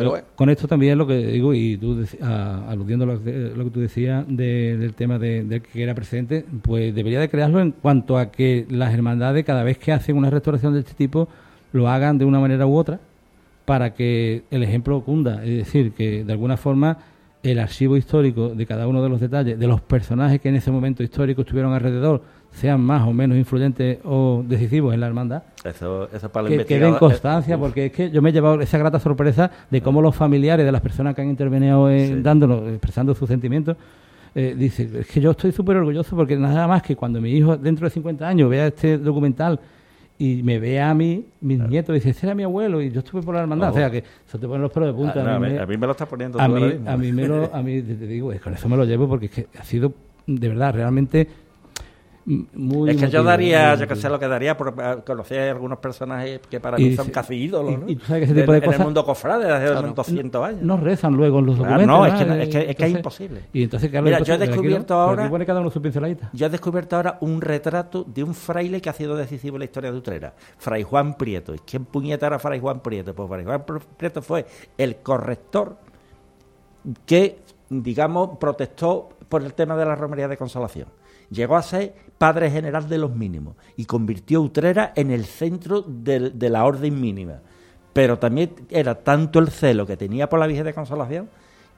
Pero 0.00 0.18
con 0.34 0.48
esto 0.48 0.66
también 0.66 0.96
lo 0.96 1.06
que 1.06 1.18
digo, 1.18 1.52
y 1.52 1.76
tú 1.76 2.02
aludiendo 2.22 3.04
a 3.04 3.08
lo, 3.08 3.22
que 3.22 3.70
tú 3.70 3.80
decías 3.80 4.24
del 4.26 4.94
tema 4.94 5.18
de, 5.18 5.60
que 5.60 5.82
era 5.82 5.94
precedente, 5.94 6.42
pues 6.62 6.94
debería 6.94 7.20
de 7.20 7.28
crearlo 7.28 7.60
en 7.60 7.72
cuanto 7.72 8.16
a 8.16 8.30
que 8.30 8.64
las 8.70 8.94
hermandades 8.94 9.44
cada 9.44 9.62
vez 9.62 9.76
que 9.76 9.92
hacen 9.92 10.16
una 10.16 10.30
restauración 10.30 10.72
de 10.72 10.80
este 10.80 10.94
tipo 10.94 11.28
lo 11.72 11.86
hagan 11.86 12.16
de 12.16 12.24
una 12.24 12.40
manera 12.40 12.66
u 12.66 12.76
otra 12.76 12.98
para 13.66 13.92
que 13.92 14.44
el 14.50 14.62
ejemplo 14.62 15.02
cunda, 15.02 15.44
es 15.44 15.58
decir, 15.66 15.92
que 15.92 16.24
de 16.24 16.32
alguna 16.32 16.56
forma 16.56 16.96
el 17.42 17.58
archivo 17.58 17.96
histórico 17.96 18.50
de 18.50 18.66
cada 18.66 18.86
uno 18.86 19.02
de 19.02 19.08
los 19.08 19.20
detalles, 19.20 19.58
de 19.58 19.66
los 19.66 19.80
personajes 19.80 20.40
que 20.40 20.48
en 20.48 20.56
ese 20.56 20.70
momento 20.70 21.02
histórico 21.02 21.42
estuvieron 21.42 21.72
alrededor, 21.72 22.22
sean 22.50 22.80
más 22.80 23.06
o 23.06 23.12
menos 23.12 23.38
influyentes 23.38 23.98
o 24.04 24.44
decisivos 24.46 24.92
en 24.92 25.00
la 25.00 25.06
hermandad. 25.06 25.42
Eso, 25.64 26.08
eso 26.12 26.28
para 26.28 26.48
que, 26.48 26.64
que 26.64 26.78
den 26.78 26.94
constancia, 26.94 27.56
porque 27.56 27.86
es 27.86 27.92
que 27.92 28.10
yo 28.10 28.20
me 28.20 28.30
he 28.30 28.32
llevado 28.32 28.60
esa 28.60 28.76
grata 28.78 28.98
sorpresa 28.98 29.50
de 29.70 29.80
cómo 29.80 30.02
los 30.02 30.14
familiares 30.14 30.66
de 30.66 30.72
las 30.72 30.80
personas 30.80 31.14
que 31.14 31.22
han 31.22 31.28
intervenido 31.28 31.88
dándolo, 32.22 32.68
expresando 32.68 33.14
sus 33.14 33.28
sentimientos, 33.28 33.76
eh, 34.34 34.54
dice, 34.56 34.88
es 35.00 35.06
que 35.08 35.20
yo 35.20 35.32
estoy 35.32 35.50
súper 35.50 35.76
orgulloso 35.76 36.14
porque 36.14 36.36
nada 36.36 36.68
más 36.68 36.82
que 36.82 36.94
cuando 36.94 37.20
mi 37.20 37.32
hijo 37.32 37.56
dentro 37.56 37.86
de 37.86 37.90
50 37.90 38.28
años 38.28 38.48
vea 38.48 38.68
este 38.68 38.96
documental 38.96 39.58
y 40.20 40.42
me 40.42 40.58
vea 40.58 40.90
a 40.90 40.94
mí, 40.94 41.24
mis 41.40 41.58
nietos, 41.60 41.94
dice, 41.94 42.10
ese 42.10 42.26
era 42.26 42.34
mi 42.34 42.42
abuelo 42.42 42.82
y 42.82 42.90
yo 42.90 42.98
estuve 42.98 43.22
por 43.22 43.34
la 43.34 43.40
hermandad. 43.40 43.70
O 43.70 43.72
sea 43.74 43.90
que 43.90 44.04
eso 44.28 44.38
te 44.38 44.46
pone 44.46 44.60
los 44.60 44.70
pelos 44.70 44.90
de 44.90 44.92
punta. 44.92 45.24
Ah, 45.26 45.36
a, 45.36 45.38
mí 45.66 45.78
me, 45.78 45.86
lo 45.86 45.92
está 45.92 46.04
poniendo 46.04 46.38
a 46.38 46.46
mí, 46.46 46.78
a 46.86 46.96
mí 46.98 47.10
me 47.10 47.26
lo, 47.26 47.54
a 47.54 47.62
mí 47.62 47.80
te 47.82 48.06
digo, 48.06 48.30
con 48.44 48.52
eso 48.52 48.68
me 48.68 48.76
lo 48.76 48.84
llevo 48.84 49.08
porque 49.08 49.26
es 49.26 49.32
que 49.32 49.46
ha 49.58 49.64
sido 49.64 49.94
de 50.26 50.48
verdad 50.48 50.74
realmente 50.74 51.26
es 52.88 52.96
que 52.96 53.08
yo 53.08 53.22
daría, 53.22 53.74
yo 53.74 53.88
que 53.88 53.96
sé 53.96 54.08
lo 54.08 54.18
que 54.18 54.28
daría 54.28 54.56
por 54.56 54.74
eh, 54.78 54.98
conocer 55.04 55.50
algunos 55.50 55.78
personajes 55.78 56.40
que 56.48 56.60
para 56.60 56.76
mí 56.76 56.94
son 56.94 57.08
casi 57.08 57.34
ídolos, 57.34 57.78
¿no? 57.78 57.88
Y, 57.88 57.96
tú 57.96 58.06
sabes 58.06 58.26
que 58.26 58.32
ese 58.32 58.40
tipo 58.40 58.52
de, 58.52 58.60
cosas, 58.60 58.74
en 58.74 58.80
el 58.80 58.86
mundo 58.86 59.04
cofrade 59.04 59.44
desde 59.46 59.74
hace 59.74 59.92
200 59.94 60.44
años. 60.44 60.62
No 60.62 60.76
rezan 60.76 61.14
luego 61.14 61.40
en 61.40 61.46
los 61.46 61.58
documentos. 61.58 61.86
no, 61.86 62.06
es 62.06 62.14
que, 62.14 62.42
es 62.42 62.48
que, 62.48 62.70
es, 62.70 62.76
que 62.76 62.84
es 62.86 62.92
imposible. 62.92 63.40
Y 63.52 63.64
entonces, 63.64 63.90
Mira, 64.02 64.20
yo 64.20 64.34
he 64.34 64.38
descubierto 64.38 64.94
ahora... 64.94 65.28
cada 65.44 65.60
uno 65.60 65.70
su 65.70 65.82
pinceladita. 65.82 66.30
Yo 66.32 66.46
he 66.46 66.50
descubierto 66.50 66.96
ahora 66.96 67.18
un 67.20 67.40
retrato 67.40 68.04
de 68.04 68.22
un 68.22 68.34
fraile 68.34 68.80
que 68.80 68.90
ha 68.90 68.92
sido 68.92 69.16
decisivo 69.16 69.56
en 69.56 69.60
la 69.60 69.64
historia 69.64 69.90
de 69.90 69.98
Utrera. 69.98 70.34
Fray 70.58 70.82
Juan 70.82 71.14
Prieto. 71.14 71.54
¿Y 71.54 71.58
quién 71.58 71.84
puñeta 71.84 72.26
era 72.26 72.38
Fray 72.38 72.60
Juan 72.60 72.80
Prieto? 72.80 73.14
Pues 73.14 73.28
Fray 73.28 73.44
Juan 73.44 73.64
Prieto 73.96 74.22
fue 74.22 74.46
el 74.78 74.96
corrector 74.96 75.76
que, 77.06 77.38
digamos, 77.70 78.36
protestó 78.38 79.08
por 79.28 79.42
el 79.42 79.54
tema 79.54 79.76
de 79.76 79.86
la 79.86 79.94
romería 79.94 80.28
de 80.28 80.36
consolación 80.36 80.88
llegó 81.30 81.56
a 81.56 81.62
ser 81.62 81.94
padre 82.18 82.50
general 82.50 82.88
de 82.88 82.98
los 82.98 83.14
mínimos 83.14 83.56
y 83.76 83.86
convirtió 83.86 84.42
Utrera 84.42 84.92
en 84.94 85.10
el 85.10 85.24
centro 85.24 85.82
de, 85.82 86.50
la 86.50 86.64
orden 86.64 87.00
mínima. 87.00 87.40
Pero 87.92 88.18
también 88.18 88.54
era 88.68 88.96
tanto 88.96 89.38
el 89.38 89.48
celo 89.48 89.86
que 89.86 89.96
tenía 89.96 90.28
por 90.28 90.38
la 90.38 90.46
Virgen 90.46 90.66
de 90.66 90.74
Consolación 90.74 91.28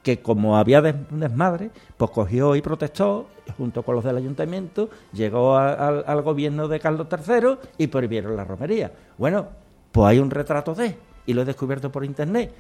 que 0.03 0.21
como 0.21 0.57
había 0.57 0.83
desmadre, 0.83 1.71
pues 1.97 2.11
cogió 2.11 2.57
y 2.57 2.61
protestó 2.61 3.29
junto 3.57 3.85
con 3.85 3.95
los 3.95 4.03
del 4.03 4.17
ayuntamiento, 4.17 4.91
llegó 5.13 5.57
al 5.57 6.23
gobierno 6.23 6.67
de 6.67 6.81
Carlos 6.81 7.07
III 7.09 7.59
y 7.79 7.87
prohibieron 7.87 8.37
la 8.37 8.45
romería. 8.45 8.91
Bueno, 9.17 9.47
pues 9.93 10.09
hay 10.09 10.19
un 10.19 10.33
retrato 10.33 10.75
de, 10.75 10.97
y 11.25 11.35
lo 11.35 11.43
he 11.43 11.45
descubierto 11.45 11.93
por 11.93 12.05
internet, 12.05 12.53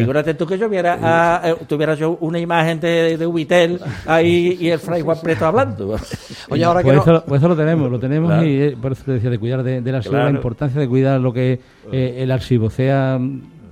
Figúrate 0.00 0.34
tú 0.34 0.46
que 0.46 0.58
yo 0.58 0.68
viera 0.68 1.40
eh, 1.42 1.56
tuviera 1.66 1.94
yo 1.94 2.18
una 2.20 2.38
imagen 2.38 2.78
de, 2.80 3.16
de 3.16 3.26
Ubitel 3.26 3.80
ahí 4.06 4.58
y 4.60 4.68
el 4.68 4.78
Fray 4.78 5.00
Juan 5.00 5.18
Preto 5.22 5.46
hablando. 5.46 5.96
Oye, 6.50 6.64
ahora 6.64 6.82
pues 6.82 7.02
que 7.02 7.10
eso, 7.10 7.24
pues 7.26 7.40
eso 7.40 7.48
lo 7.48 7.56
tenemos, 7.56 7.90
lo 7.90 7.98
tenemos 7.98 8.44
y 8.44 8.60
eh, 8.60 8.76
por 8.80 8.92
eso 8.92 9.04
te 9.04 9.12
decía 9.12 9.30
de 9.30 9.38
cuidar 9.38 9.62
de, 9.62 9.80
del 9.80 9.94
archivo, 9.94 10.16
la 10.16 10.30
importancia 10.30 10.78
de 10.78 10.86
cuidar 10.86 11.20
lo 11.20 11.32
que 11.32 11.60
eh, 11.90 12.16
el 12.18 12.30
archivo, 12.30 12.68
sea 12.68 13.18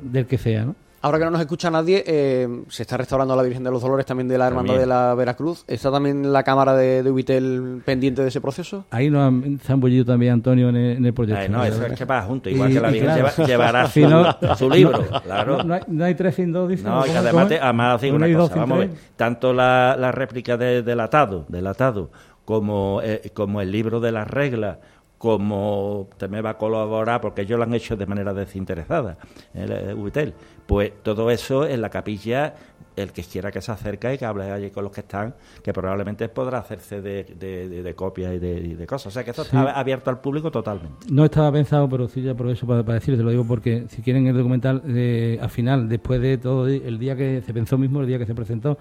del 0.00 0.26
que 0.26 0.38
sea, 0.38 0.64
¿no? 0.64 0.74
Ahora 1.02 1.18
que 1.18 1.24
no 1.24 1.30
nos 1.30 1.40
escucha 1.40 1.70
nadie, 1.70 2.02
eh, 2.06 2.48
se 2.68 2.82
está 2.82 2.96
restaurando 2.96 3.37
la 3.37 3.42
Virgen 3.42 3.62
de 3.62 3.70
los 3.70 3.82
Dolores 3.82 4.06
también 4.06 4.28
de 4.28 4.38
la 4.38 4.48
Hermandad 4.48 4.78
de 4.78 4.87
la 4.87 5.14
Veracruz. 5.14 5.64
¿Está 5.68 5.90
también 5.90 6.32
la 6.32 6.42
Cámara 6.42 6.74
de, 6.74 7.02
de 7.02 7.11
Ubitel 7.11 7.82
pendiente 7.85 8.22
de 8.22 8.28
ese 8.28 8.40
proceso? 8.40 8.87
Ahí 8.90 9.11
nos 9.11 9.28
han, 9.28 9.61
se 9.61 9.72
han 9.72 9.80
bullido 9.80 10.04
también 10.04 10.32
Antonio 10.32 10.68
en 10.70 11.04
el, 11.04 11.14
proyecto. 11.14 11.48
no, 11.52 11.64
eso 11.64 11.85
es 11.85 11.98
que 11.98 12.04
va 12.04 12.22
junto, 12.22 12.50
igual 12.50 12.72
que 12.72 12.80
la 12.80 12.90
Virgen 12.90 13.46
llevará 13.46 13.87
su, 14.56 14.70
libro. 14.70 15.04
Claro. 15.22 15.62
No, 15.62 16.04
hay, 16.04 16.14
tres 16.14 16.35
sin 16.35 16.52
dos, 16.52 16.68
dice. 16.68 16.85
No, 16.85 17.06
y 17.06 17.11
además, 17.11 17.52
además 17.61 18.02
una 18.02 18.32
cosa, 18.35 18.54
vamos 18.56 18.76
a 18.76 18.80
ver, 18.80 18.90
tanto 19.16 19.52
la, 19.52 19.96
la 19.98 20.12
réplica 20.12 20.56
de, 20.56 20.82
del 20.82 21.00
atado, 21.00 21.44
del 21.48 21.66
atado 21.66 22.11
como, 22.44 23.00
eh, 23.02 23.30
como 23.35 23.61
el 23.61 23.70
libro 23.70 24.00
de 24.00 24.12
las 24.12 24.28
reglas 24.28 24.78
como 25.18 26.09
también 26.18 26.44
va 26.44 26.50
a 26.50 26.59
colaborar, 26.59 27.20
porque 27.20 27.42
ellos 27.42 27.59
lo 27.59 27.64
han 27.64 27.72
hecho 27.74 27.96
de 27.96 28.06
manera 28.06 28.35
desinteresada, 28.35 29.16
el, 29.54 29.72
el 29.72 29.94
UTEL, 29.94 30.35
pues 30.66 30.92
todo 31.02 31.31
eso 31.31 31.66
en 31.66 31.81
la 31.81 31.90
capilla, 31.90 32.55
el 32.96 33.12
que 33.12 33.22
quiera 33.22 33.52
que 33.52 33.61
se 33.61 33.70
acerque 33.70 34.14
y 34.14 34.18
que 34.18 34.24
hable 34.24 34.50
allí 34.50 34.70
con 34.70 34.85
los 34.85 34.92
que 34.92 35.02
están, 35.02 35.35
que 35.62 35.72
probablemente 35.72 36.29
podrá 36.29 36.59
hacerse 36.59 37.02
de, 37.02 37.24
de, 37.24 37.94
copias 37.94 38.35
y 38.35 38.38
de, 38.38 38.87
cosas. 38.87 39.09
O 39.09 39.11
sea 39.11 39.22
que 39.22 39.31
esto 39.31 39.42
está 39.42 39.79
abierto 39.79 40.11
al 40.11 40.20
público 40.20 40.50
totalmente. 40.50 41.07
No 41.11 41.24
estaba 41.24 41.52
pensado, 41.52 41.88
pero 41.88 42.09
sí 42.09 42.22
ya 42.22 42.35
por 42.35 42.48
eso 42.48 42.66
para, 42.66 42.83
para 42.83 42.94
decirles, 42.94 43.22
lo 43.22 43.31
digo 43.31 43.46
porque 43.46 43.85
si 43.88 44.02
quieren 44.02 44.26
el 44.26 44.37
documental, 44.37 44.83
eh, 44.88 45.38
al 45.40 45.50
final, 45.50 45.88
después 45.88 46.20
de 46.20 46.38
todo, 46.38 46.66
el 46.66 46.98
día 46.98 47.16
que 47.16 47.42
se 47.42 47.52
pensó 47.52 47.76
mismo, 47.76 48.00
el 48.00 48.07
día 48.07 48.18
que 48.18 48.26
se 48.26 48.35
presentó, 48.35 48.79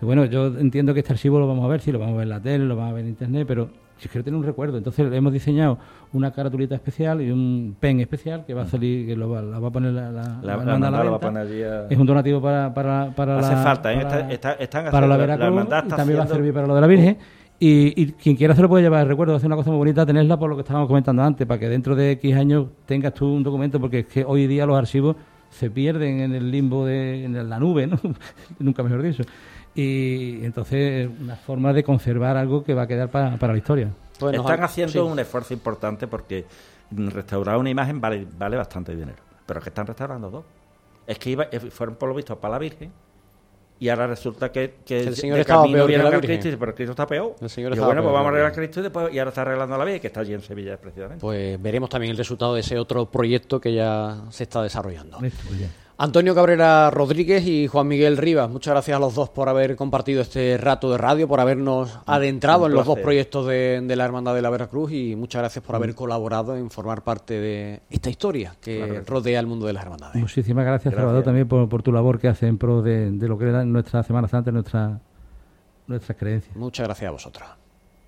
bueno, 0.00 0.24
yo 0.24 0.46
entiendo 0.46 0.92
que 0.92 1.00
este 1.00 1.12
archivo 1.12 1.38
lo 1.38 1.46
vamos 1.46 1.64
a 1.64 1.68
ver, 1.68 1.80
sí, 1.80 1.92
lo 1.92 1.98
vamos 1.98 2.14
a 2.14 2.18
ver 2.18 2.24
en 2.24 2.30
la 2.30 2.40
tele, 2.40 2.64
lo 2.64 2.76
vamos 2.76 2.92
a 2.92 2.94
ver 2.94 3.04
en 3.04 3.10
internet, 3.10 3.44
pero 3.46 3.68
si 4.02 4.08
quiero 4.08 4.24
tener 4.24 4.38
un 4.38 4.44
recuerdo. 4.44 4.76
Entonces 4.76 5.10
hemos 5.12 5.32
diseñado 5.32 5.78
una 6.12 6.32
caratulita 6.32 6.74
especial 6.74 7.22
y 7.22 7.30
un 7.30 7.76
pen 7.78 8.00
especial 8.00 8.44
que 8.44 8.54
va 8.54 8.62
a 8.62 8.66
salir, 8.66 9.06
que 9.06 9.16
lo 9.16 9.30
va, 9.30 9.42
la 9.42 9.58
va 9.58 9.68
a 9.68 9.70
poner 9.70 9.92
la, 9.92 10.10
la, 10.10 10.40
la, 10.42 10.56
la, 10.56 10.90
la 10.90 11.02
va 11.02 11.16
a 11.16 11.20
poner 11.20 11.46
allí 11.46 11.62
Es 11.90 11.98
un 11.98 12.06
donativo 12.06 12.40
para, 12.40 12.74
para, 12.74 13.10
para 13.14 13.38
Hace 13.38 13.54
la... 13.54 13.62
falta, 13.62 13.92
¿eh? 13.92 14.26
está, 14.30 14.52
están 14.54 14.90
para 14.90 15.06
la 15.06 15.16
Veracruz 15.16 15.64
y 15.64 15.88
también 15.88 16.18
va 16.18 16.24
a 16.24 16.28
servir 16.28 16.52
para 16.52 16.66
lo 16.66 16.74
de 16.74 16.80
la 16.80 16.86
Virgen. 16.86 17.18
Y, 17.60 18.02
y, 18.02 18.12
quien 18.12 18.34
quiera 18.34 18.56
se 18.56 18.62
lo 18.62 18.68
puede 18.68 18.82
llevar, 18.82 19.06
recuerdo, 19.06 19.36
hacer 19.36 19.46
una 19.46 19.54
cosa 19.54 19.70
muy 19.70 19.78
bonita, 19.78 20.04
tenerla 20.04 20.36
por 20.36 20.50
lo 20.50 20.56
que 20.56 20.62
estábamos 20.62 20.88
comentando 20.88 21.22
antes, 21.22 21.46
para 21.46 21.60
que 21.60 21.68
dentro 21.68 21.94
de 21.94 22.10
X 22.12 22.34
años 22.34 22.66
tengas 22.86 23.14
tú 23.14 23.32
un 23.32 23.44
documento, 23.44 23.78
porque 23.78 24.00
es 24.00 24.06
que 24.06 24.24
hoy 24.24 24.48
día 24.48 24.66
los 24.66 24.76
archivos 24.76 25.14
se 25.52 25.70
pierden 25.70 26.20
en 26.20 26.34
el 26.34 26.50
limbo 26.50 26.84
de 26.84 27.24
en 27.24 27.48
la 27.48 27.58
nube, 27.58 27.86
¿no? 27.86 27.98
nunca 28.58 28.82
mejor 28.82 29.02
dicho. 29.02 29.22
Y 29.74 30.44
entonces 30.44 31.08
una 31.20 31.36
forma 31.36 31.72
de 31.72 31.82
conservar 31.84 32.36
algo 32.36 32.64
que 32.64 32.74
va 32.74 32.82
a 32.82 32.86
quedar 32.86 33.10
para, 33.10 33.36
para 33.36 33.52
la 33.52 33.58
historia. 33.58 33.90
Están 34.14 34.62
haciendo 34.62 35.06
un 35.06 35.18
esfuerzo 35.18 35.54
importante 35.54 36.06
porque 36.06 36.44
restaurar 36.90 37.56
una 37.56 37.70
imagen 37.70 38.00
vale, 38.00 38.26
vale 38.38 38.56
bastante 38.56 38.94
dinero. 38.94 39.18
Pero 39.46 39.58
es 39.58 39.64
que 39.64 39.70
están 39.70 39.86
restaurando 39.86 40.30
dos. 40.30 40.44
Es 41.06 41.18
que 41.18 41.30
iba, 41.30 41.44
eh, 41.50 41.58
fueron 41.58 41.96
por 41.96 42.08
lo 42.08 42.14
visto 42.14 42.38
para 42.38 42.52
la 42.52 42.58
Virgen 42.58 42.92
y 43.82 43.88
ahora 43.88 44.06
resulta 44.06 44.52
que, 44.52 44.74
que 44.86 45.00
el 45.00 45.16
Señor 45.16 45.40
estaba 45.40 45.64
peor 45.64 45.90
que 45.90 45.98
la. 45.98 46.20
Cristo, 46.20 46.56
pero 46.56 46.72
Cristo 46.72 46.92
está 46.92 47.04
peor. 47.04 47.34
El 47.40 47.50
Señor 47.50 47.76
y 47.76 47.80
bueno, 47.80 48.00
pues 48.00 48.12
vamos 48.12 48.26
a 48.26 48.28
arreglar 48.28 48.52
Cristo 48.52 48.78
y, 48.78 48.84
después, 48.84 49.12
y 49.12 49.18
ahora 49.18 49.30
está 49.30 49.42
arreglando 49.42 49.74
a 49.74 49.78
la 49.78 49.84
Virgen, 49.84 50.00
que 50.00 50.06
está 50.06 50.20
allí 50.20 50.34
en 50.34 50.40
Sevilla 50.40 50.76
precisamente. 50.76 51.20
Pues 51.20 51.60
veremos 51.60 51.90
también 51.90 52.12
el 52.12 52.16
resultado 52.16 52.54
de 52.54 52.60
ese 52.60 52.78
otro 52.78 53.06
proyecto 53.06 53.60
que 53.60 53.74
ya 53.74 54.22
se 54.30 54.44
está 54.44 54.62
desarrollando. 54.62 55.18
Antonio 56.02 56.34
Cabrera 56.34 56.90
Rodríguez 56.90 57.46
y 57.46 57.68
Juan 57.68 57.86
Miguel 57.86 58.16
Rivas, 58.16 58.50
muchas 58.50 58.72
gracias 58.72 58.96
a 58.96 58.98
los 58.98 59.14
dos 59.14 59.30
por 59.30 59.48
haber 59.48 59.76
compartido 59.76 60.20
este 60.20 60.58
rato 60.58 60.90
de 60.90 60.98
radio, 60.98 61.28
por 61.28 61.38
habernos 61.38 61.96
adentrado 62.06 62.66
en 62.66 62.72
los 62.72 62.86
dos 62.86 62.98
proyectos 62.98 63.46
de, 63.46 63.84
la 63.86 64.04
Hermandad 64.04 64.34
de 64.34 64.42
la 64.42 64.50
Veracruz 64.50 64.90
y 64.90 65.14
muchas 65.14 65.42
gracias 65.42 65.64
por 65.64 65.76
haber 65.76 65.90
mm. 65.90 65.94
colaborado 65.94 66.56
en 66.56 66.70
formar 66.70 67.04
parte 67.04 67.38
de 67.38 67.82
esta 67.88 68.10
historia 68.10 68.56
que 68.60 69.04
rodea 69.06 69.38
el 69.38 69.46
mundo 69.46 69.64
de 69.64 69.74
las 69.74 69.84
hermandades. 69.84 70.20
Muchísimas 70.20 70.64
gracias, 70.64 70.92
Salvador, 70.92 71.22
también 71.22 71.46
por, 71.46 71.82
tu 71.84 71.92
labor 71.92 72.18
que 72.18 72.26
hace 72.26 72.48
en 72.48 72.58
pro 72.58 72.82
de, 72.82 73.12
lo 73.12 73.38
que 73.38 73.48
era 73.48 73.64
nuestra 73.64 74.02
Semana 74.02 74.26
Santa, 74.26 74.50
nuestra, 74.50 74.98
nuestras 75.86 76.18
creencias. 76.18 76.56
Muchas 76.56 76.84
gracias 76.84 77.08
a 77.08 77.12
vosotros. 77.12 77.61